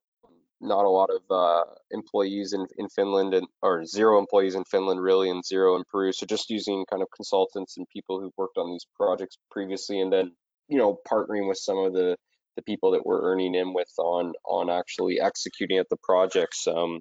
[0.60, 5.00] not a lot of uh, employees in, in Finland and or zero employees in Finland
[5.00, 6.12] really and zero in Peru.
[6.12, 10.12] So just using kind of consultants and people who've worked on these projects previously and
[10.12, 10.32] then,
[10.68, 12.16] you know, partnering with some of the
[12.56, 16.66] the people that we're earning in with on on actually executing at the projects.
[16.66, 17.00] Um,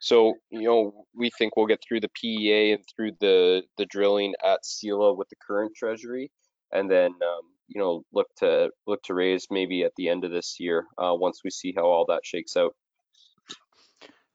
[0.00, 4.34] so you know we think we'll get through the PEA and through the the drilling
[4.44, 6.30] at Sila with the current treasury,
[6.72, 10.30] and then um, you know look to look to raise maybe at the end of
[10.30, 12.74] this year uh, once we see how all that shakes out.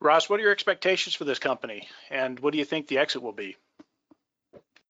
[0.00, 3.22] Ross, what are your expectations for this company, and what do you think the exit
[3.22, 3.56] will be?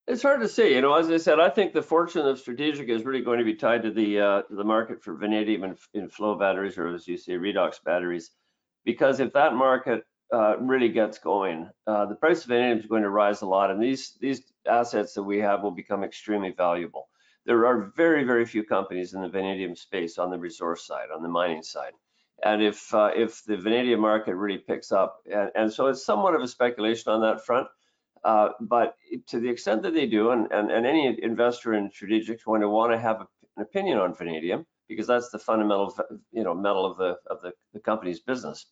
[0.05, 0.75] It's hard to say.
[0.75, 3.45] You know, as I said, I think the fortune of strategic is really going to
[3.45, 7.07] be tied to the uh, the market for vanadium in, in flow batteries, or as
[7.07, 8.29] you say, redox batteries,
[8.85, 10.03] because if that market
[10.33, 13.71] uh, really gets going, uh, the price of vanadium is going to rise a lot,
[13.71, 17.09] and these these assets that we have will become extremely valuable
[17.47, 21.23] there are very, very few companies in the vanadium space on the resource side, on
[21.23, 21.93] the mining side.
[22.43, 26.35] And if uh, if the vanadium market really picks up, and, and, so it's somewhat
[26.35, 27.67] of a speculation on that front,
[28.23, 28.95] uh, but
[29.29, 32.69] to the extent that they do, and, and, and any investor in strategic going to
[32.69, 35.95] want to have an opinion on vanadium because that's the fundamental
[36.31, 38.67] you know metal of the of the, the company's business.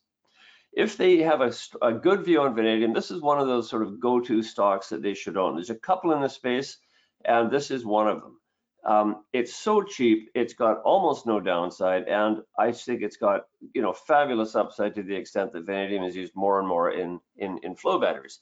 [0.75, 3.81] If they have a, a good view on vanadium, this is one of those sort
[3.81, 5.55] of go-to stocks that they should own.
[5.55, 6.77] There's a couple in the space,
[7.23, 8.39] and this is one of them.
[8.85, 13.81] Um, it's so cheap, it's got almost no downside, and I think it's got you
[13.81, 17.57] know fabulous upside to the extent that vanadium is used more and more in in,
[17.63, 18.41] in flow batteries,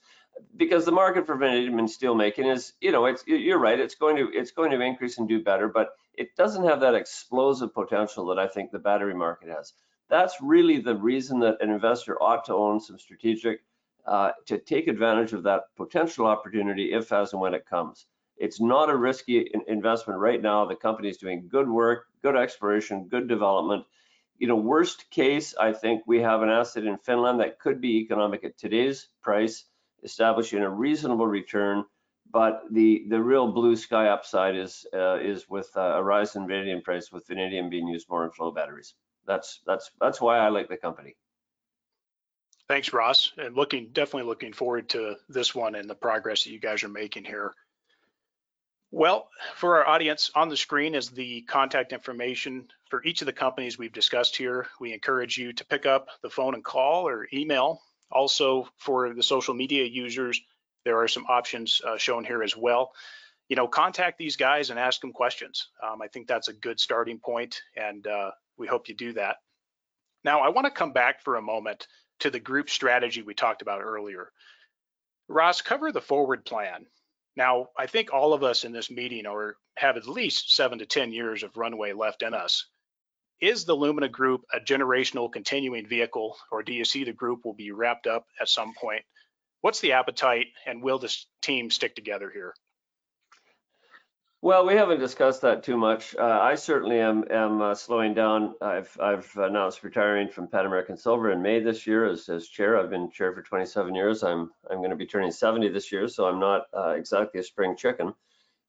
[0.58, 4.18] because the market for vanadium in steelmaking is you know it's you're right, it's going
[4.18, 8.26] to it's going to increase and do better, but it doesn't have that explosive potential
[8.26, 9.72] that I think the battery market has.
[10.10, 13.62] That's really the reason that an investor ought to own some strategic
[14.06, 18.06] uh, to take advantage of that potential opportunity if as and when it comes.
[18.38, 20.66] It's not a risky investment right now.
[20.66, 23.86] The company is doing good work, good exploration, good development.
[24.40, 28.00] You know, worst case, I think we have an asset in Finland that could be
[28.00, 29.66] economic at today's price,
[30.04, 31.86] establishing a reasonable return.
[32.32, 36.48] But the the real blue sky upside is uh, is with uh, a rise in
[36.48, 38.96] vanadium price, with vanadium being used more in flow batteries.
[39.26, 41.16] That's that's that's why I like the company.
[42.68, 43.34] Thanks, Ross.
[43.38, 46.90] And looking definitely looking forward to this one and the progress that you guys are
[46.90, 47.54] making here.
[48.92, 53.34] Well, for our audience on the screen is the contact information for each of the
[53.34, 54.68] companies we've discussed here.
[54.80, 57.82] We encourage you to pick up the phone and call or email.
[58.12, 60.40] Also for the social media users,
[60.86, 62.94] there are some options uh, shown here as well.
[63.50, 65.68] you know, contact these guys and ask them questions.
[65.82, 69.38] Um, I think that's a good starting point, and uh, we hope you do that.
[70.24, 71.88] Now, I want to come back for a moment
[72.20, 74.32] to the group strategy we talked about earlier.
[75.28, 76.86] Ross, cover the forward plan.
[77.36, 80.86] Now, I think all of us in this meeting are have at least seven to
[80.86, 82.68] 10 years of runway left in us.
[83.42, 87.56] Is the Lumina Group a generational continuing vehicle, or do you see the group will
[87.56, 89.04] be wrapped up at some point?
[89.62, 92.54] What's the appetite, and will this team stick together here?
[94.44, 96.18] Well, we haven't discussed that too much.
[96.18, 98.56] Uh, I certainly am am uh, slowing down.
[98.60, 102.78] I've I've announced retiring from Pan American Silver in May this year as, as chair.
[102.78, 104.22] I've been chair for 27 years.
[104.22, 107.44] I'm I'm going to be turning 70 this year, so I'm not uh, exactly a
[107.44, 108.14] spring chicken.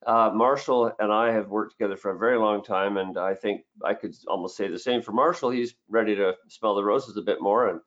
[0.07, 3.63] Uh, Marshall and I have worked together for a very long time, and I think
[3.85, 5.51] I could almost say the same for Marshall.
[5.51, 7.81] He's ready to smell the roses a bit more, and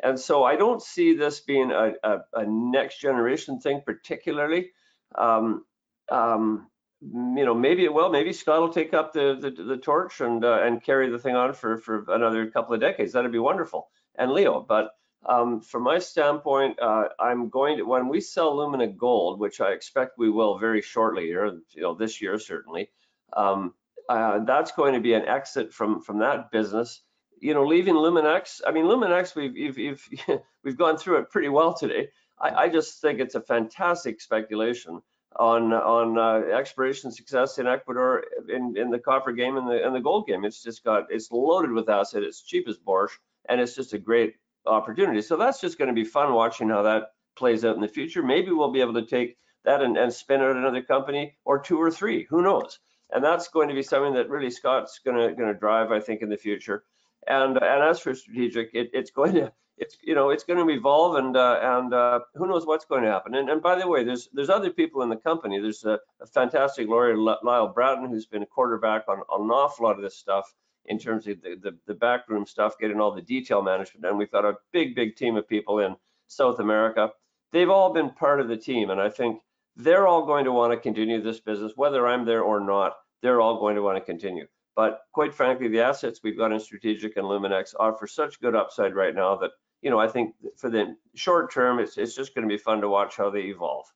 [0.00, 4.70] and so I don't see this being a, a, a next generation thing particularly.
[5.18, 5.64] Um,
[6.08, 6.68] um,
[7.02, 8.10] you know, maybe it will.
[8.10, 11.34] Maybe Scott will take up the the, the torch and uh, and carry the thing
[11.34, 13.12] on for for another couple of decades.
[13.12, 13.88] That'd be wonderful.
[14.14, 14.90] And Leo, but
[15.26, 19.72] um, from my standpoint, uh, I'm going to when we sell Lumina Gold, which I
[19.72, 22.90] expect we will very shortly here, you know, this year certainly.
[23.32, 23.74] Um,
[24.08, 27.02] uh, that's going to be an exit from from that business.
[27.40, 28.60] You know, leaving Luminex.
[28.64, 30.08] I mean, Luminex, we've we've we've,
[30.64, 32.10] we've gone through it pretty well today.
[32.40, 35.02] I, I just think it's a fantastic speculation
[35.36, 39.94] on on uh, exploration success in Ecuador in, in the copper game and the and
[39.94, 40.44] the gold game.
[40.44, 42.22] It's just got it's loaded with asset.
[42.22, 43.18] It's cheap as borscht,
[43.48, 44.34] and it's just a great
[44.66, 45.22] opportunity.
[45.22, 48.22] So that's just going to be fun watching how that plays out in the future.
[48.22, 51.80] Maybe we'll be able to take that and, and spin out another company or two
[51.80, 52.26] or three.
[52.30, 52.78] Who knows?
[53.10, 56.00] And that's going to be something that really Scott's going to going to drive, I
[56.00, 56.84] think, in the future.
[57.26, 59.52] And and as for strategic, it, it's going to
[59.82, 63.02] it's you know it's going to evolve and uh, and uh, who knows what's going
[63.02, 63.34] to happen.
[63.34, 65.60] And, and by the way, there's there's other people in the company.
[65.60, 69.86] There's a, a fantastic lawyer, Lyle Braaten, who's been a quarterback on, on an awful
[69.86, 70.46] lot of this stuff
[70.86, 74.04] in terms of the, the, the backroom stuff, getting all the detail management.
[74.04, 75.94] And we've got a big, big team of people in
[76.26, 77.10] South America.
[77.52, 78.90] They've all been part of the team.
[78.90, 79.40] And I think
[79.76, 83.40] they're all going to want to continue this business, whether I'm there or not, they're
[83.40, 84.46] all going to want to continue.
[84.74, 88.94] But quite frankly, the assets we've got in Strategic and Luminex offer such good upside
[88.94, 89.50] right now that
[89.82, 92.80] you know, I think for the short term, it's, it's just going to be fun
[92.80, 93.86] to watch how they evolve.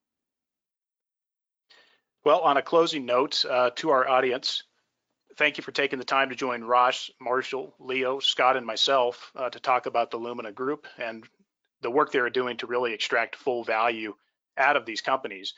[2.24, 4.64] Well, on a closing note uh, to our audience,
[5.38, 9.48] thank you for taking the time to join Ross, Marshall, Leo, Scott, and myself uh,
[9.48, 11.24] to talk about the Lumina Group and
[11.82, 14.14] the work they're doing to really extract full value
[14.58, 15.54] out of these companies.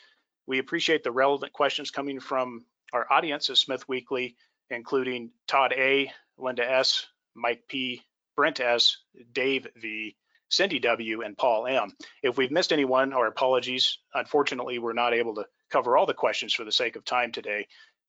[0.46, 4.36] We appreciate the relevant questions coming from our audience at Smith Weekly,
[4.68, 8.02] including Todd A., Linda S., Mike P.,
[8.38, 8.98] Brent S.,
[9.32, 10.16] Dave V.,
[10.48, 11.90] Cindy W., and Paul M.
[12.22, 13.98] If we've missed anyone, our apologies.
[14.14, 17.66] Unfortunately, we're not able to cover all the questions for the sake of time today.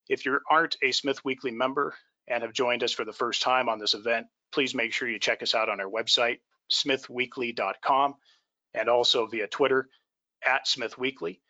[0.08, 1.96] If you aren't a Smith Weekly member
[2.28, 5.18] and have joined us for the first time on this event, please make sure you
[5.18, 8.14] check us out on our website, smithweekly.com,
[8.76, 9.90] and also via Twitter
[10.46, 11.42] at Smith Weekly.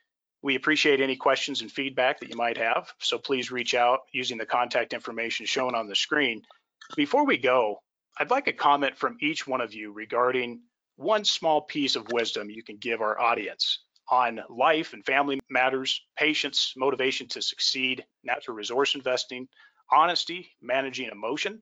[0.41, 4.37] We appreciate any questions and feedback that you might have, so please reach out using
[4.37, 6.43] the contact information shown on the screen.
[6.95, 7.81] Before we go,
[8.19, 10.61] I'd like a comment from each one of you regarding
[10.97, 13.79] one small piece of wisdom you can give our audience
[14.11, 19.47] on life and family matters, patience, motivation to succeed, natural resource investing,
[19.89, 21.61] honesty, managing emotion,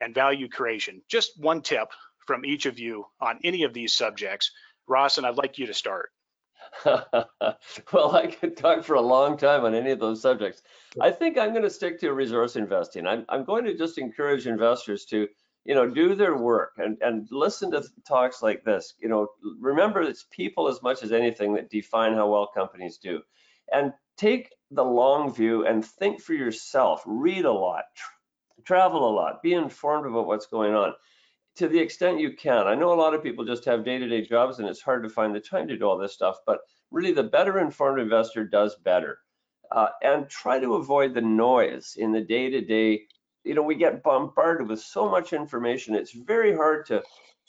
[0.00, 1.02] and value creation.
[1.08, 1.88] Just one tip
[2.24, 4.52] from each of you on any of these subjects.
[4.86, 6.10] Ross, and I'd like you to start.
[6.84, 10.62] well, I could talk for a long time on any of those subjects.
[11.00, 13.08] I think I'm going to stick to resource investing.
[13.08, 15.26] I'm, I'm going to just encourage investors to
[15.64, 18.94] you know, do their work and, and listen to talks like this.
[18.98, 19.28] You know,
[19.60, 23.20] remember it's people as much as anything that define how well companies do.
[23.72, 28.08] And take the long view and think for yourself, read a lot, tra
[28.64, 30.92] travel a lot, be informed about what's going on
[31.56, 32.66] to the extent you can.
[32.66, 35.34] I know a lot of people just have day-to-day jobs and it's hard to find
[35.34, 36.60] the time to do all this stuff, but
[36.90, 39.18] really the better informed investor does better.
[39.72, 43.06] Uh, and try to avoid the noise in the day-to-day -day
[43.44, 45.94] you know, we get bombarded with so much information.
[45.94, 47.02] It's very hard to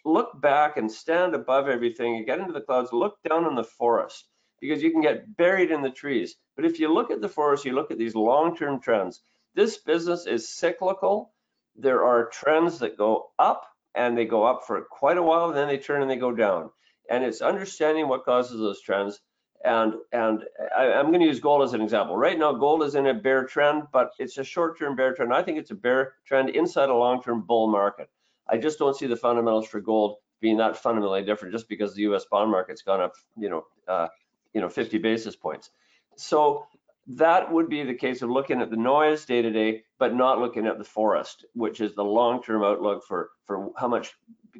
[0.05, 3.63] look back and stand above everything and get into the clouds, look down in the
[3.63, 4.25] forest
[4.59, 6.35] because you can get buried in the trees.
[6.55, 9.21] But if you look at the forest, you look at these long-term trends.
[9.55, 11.33] This business is cyclical.
[11.75, 13.65] There are trends that go up
[13.95, 16.69] and they go up for quite a while then they turn and they go down.
[17.09, 19.19] And it's understanding what causes those trends
[19.65, 20.43] and and
[20.75, 22.17] I, am going to use gold as an example.
[22.17, 25.33] Right now, gold is in a bear trend, but it's a short-term bear trend.
[25.33, 28.09] I think it's a bear trend inside a long-term bull market.
[28.49, 32.01] I just don't see the fundamentals for gold being that fundamentally different just because the
[32.03, 32.25] U.S.
[32.25, 34.07] bond market's gone up, you know, uh,
[34.53, 35.69] you know, 50 basis points.
[36.17, 36.65] So
[37.07, 40.39] that would be the case of looking at the noise day to day, but not
[40.39, 44.13] looking at the forest, which is the long-term outlook for, for how much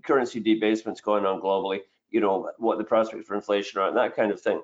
[0.04, 1.80] currency debasement's going on globally,
[2.10, 4.62] you know, what the prospects for inflation are and that kind of thing.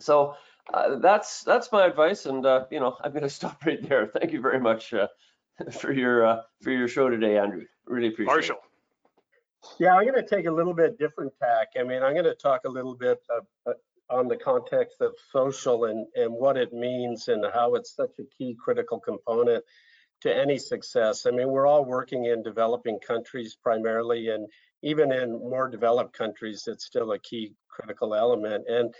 [0.00, 0.36] So
[0.72, 4.06] uh, that's that's my advice, and uh, you know, I'm going to stop right there.
[4.06, 5.08] Thank you very much uh,
[5.72, 7.64] for your uh, for your show today, Andrew.
[7.86, 8.36] Really appreciate it.
[8.36, 8.56] Marshall,
[9.78, 11.68] Yeah, I'm going to take a little bit different tack.
[11.78, 13.74] I mean, I'm going to talk a little bit of, uh,
[14.08, 18.24] on the context of social and, and what it means and how it's such a
[18.38, 19.62] key critical component
[20.22, 21.26] to any success.
[21.26, 24.48] I mean, we're all working in developing countries primarily, and
[24.82, 28.64] even in more developed countries, it's still a key critical element.
[28.68, 28.94] And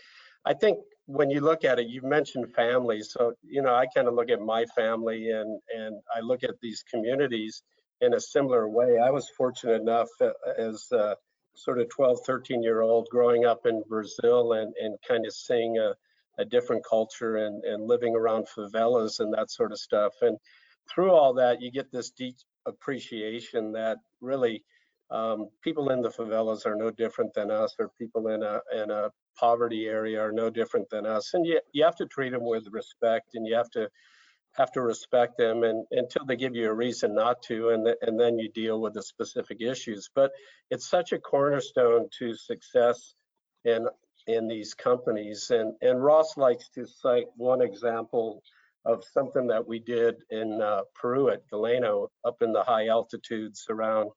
[0.45, 3.03] I think when you look at it, you mentioned family.
[3.03, 6.61] So, you know, I kind of look at my family and, and I look at
[6.61, 7.63] these communities
[8.01, 8.99] in a similar way.
[8.99, 11.15] I was fortunate enough uh, as uh,
[11.55, 15.79] sort of 12, 13 year old growing up in Brazil and, and kind of seeing
[15.79, 15.95] a,
[16.39, 20.15] a different culture and, and living around favelas and that sort of stuff.
[20.23, 20.39] And
[20.93, 24.65] through all that, you get this deep appreciation that really
[25.11, 28.91] um, people in the favelas are no different than us, or people in a in
[28.91, 31.35] a poverty area are no different than us.
[31.35, 33.89] And you you have to treat them with respect, and you have to
[34.55, 38.19] have to respect them and until they give you a reason not to and, and
[38.19, 40.31] then you deal with the specific issues but
[40.71, 43.15] it's such a cornerstone to success
[43.65, 43.87] in
[44.27, 48.43] in these companies and and ross likes to cite one example
[48.85, 53.67] of something that we did in uh, peru at galeno up in the high altitudes
[53.71, 54.11] around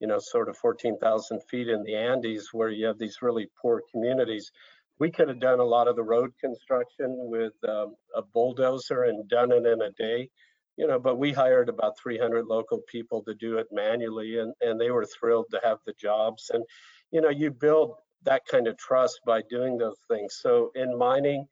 [0.00, 3.82] you know sort of 14000 feet in the andes where you have these really poor
[3.90, 4.50] communities.
[4.98, 9.28] We could have done a lot of the road construction with um, a bulldozer and
[9.28, 10.30] done it in a day
[10.76, 14.80] you know but we hired about 300 local people to do it manually and and
[14.80, 16.50] they were thrilled to have the jobs.
[16.52, 16.64] And
[17.10, 17.94] you know you build
[18.24, 20.38] that kind of trust by doing those things.
[20.40, 21.46] So in mining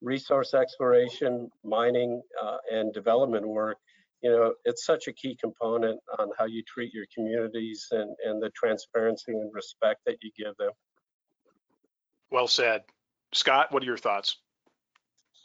[0.00, 3.76] resource exploration mining uh, and development work
[4.22, 8.42] you know it's such a key component on how you treat your communities and and
[8.42, 10.72] the transparency and respect that you give them
[12.30, 12.82] well said.
[13.32, 14.36] Scott, what are your thoughts?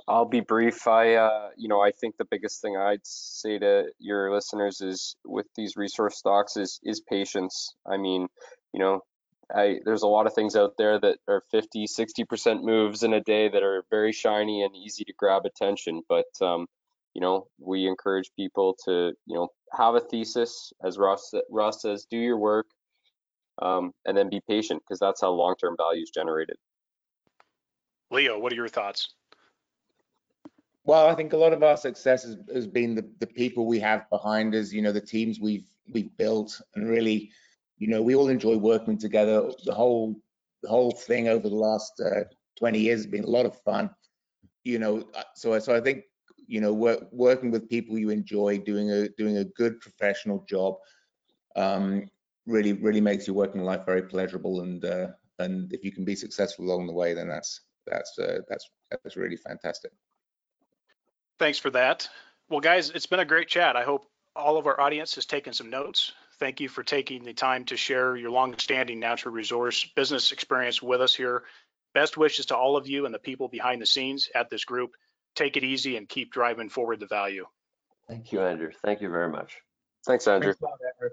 [0.08, 0.88] I'll be brief.
[0.88, 5.16] I, uh, you know, I think the biggest thing I'd say to your listeners is
[5.26, 7.74] with these resource stocks is is patience.
[7.88, 8.28] I mean,
[8.72, 9.02] you know,
[9.54, 13.22] I there's a lot of things out there that are 50, 60% moves in a
[13.22, 16.02] day that are very shiny and easy to grab attention.
[16.08, 16.68] But um,
[17.16, 22.06] you know, we encourage people to, you know, have a thesis, as Ross Ross says,
[22.12, 22.68] do your work,
[23.62, 26.58] um, and then be patient because that's how long-term value is generated.
[28.12, 29.16] Leo, what are your thoughts?
[30.84, 33.80] Well, I think a lot of our success has, has been the, the people we
[33.80, 37.32] have behind us, you know, the teams we've we've built and really,
[37.78, 39.50] you know, we all enjoy working together.
[39.64, 40.16] The whole
[40.64, 42.26] the whole thing over the last uh,
[42.60, 43.90] 20 years has been a lot of fun.
[44.66, 46.04] You know, uh, so so I think,
[46.48, 50.76] you know, work, working with people you enjoy, doing a doing a good professional job,
[51.56, 52.08] um,
[52.46, 54.62] really really makes your working life very pleasurable.
[54.62, 55.08] And uh,
[55.40, 59.16] and if you can be successful along the way, then that's that's uh, that's that's
[59.16, 59.92] really fantastic.
[61.38, 62.08] Thanks for that.
[62.50, 63.76] Well, guys, it's been a great chat.
[63.76, 64.06] I hope
[64.36, 66.14] all of our audience has taken some notes.
[66.40, 71.02] Thank you for taking the time to share your long-standing natural resource business experience with
[71.02, 71.44] us here.
[71.94, 74.92] Best wishes to all of you and the people behind the scenes at this group.
[75.36, 77.46] Take it easy and keep driving forward the value.
[78.08, 78.72] Thank you, Andrew.
[78.84, 79.58] Thank you very much.
[80.06, 80.54] Thanks, Andrew.
[80.54, 81.10] Thanks Andrew.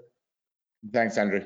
[0.91, 1.41] Thanks, Andrew.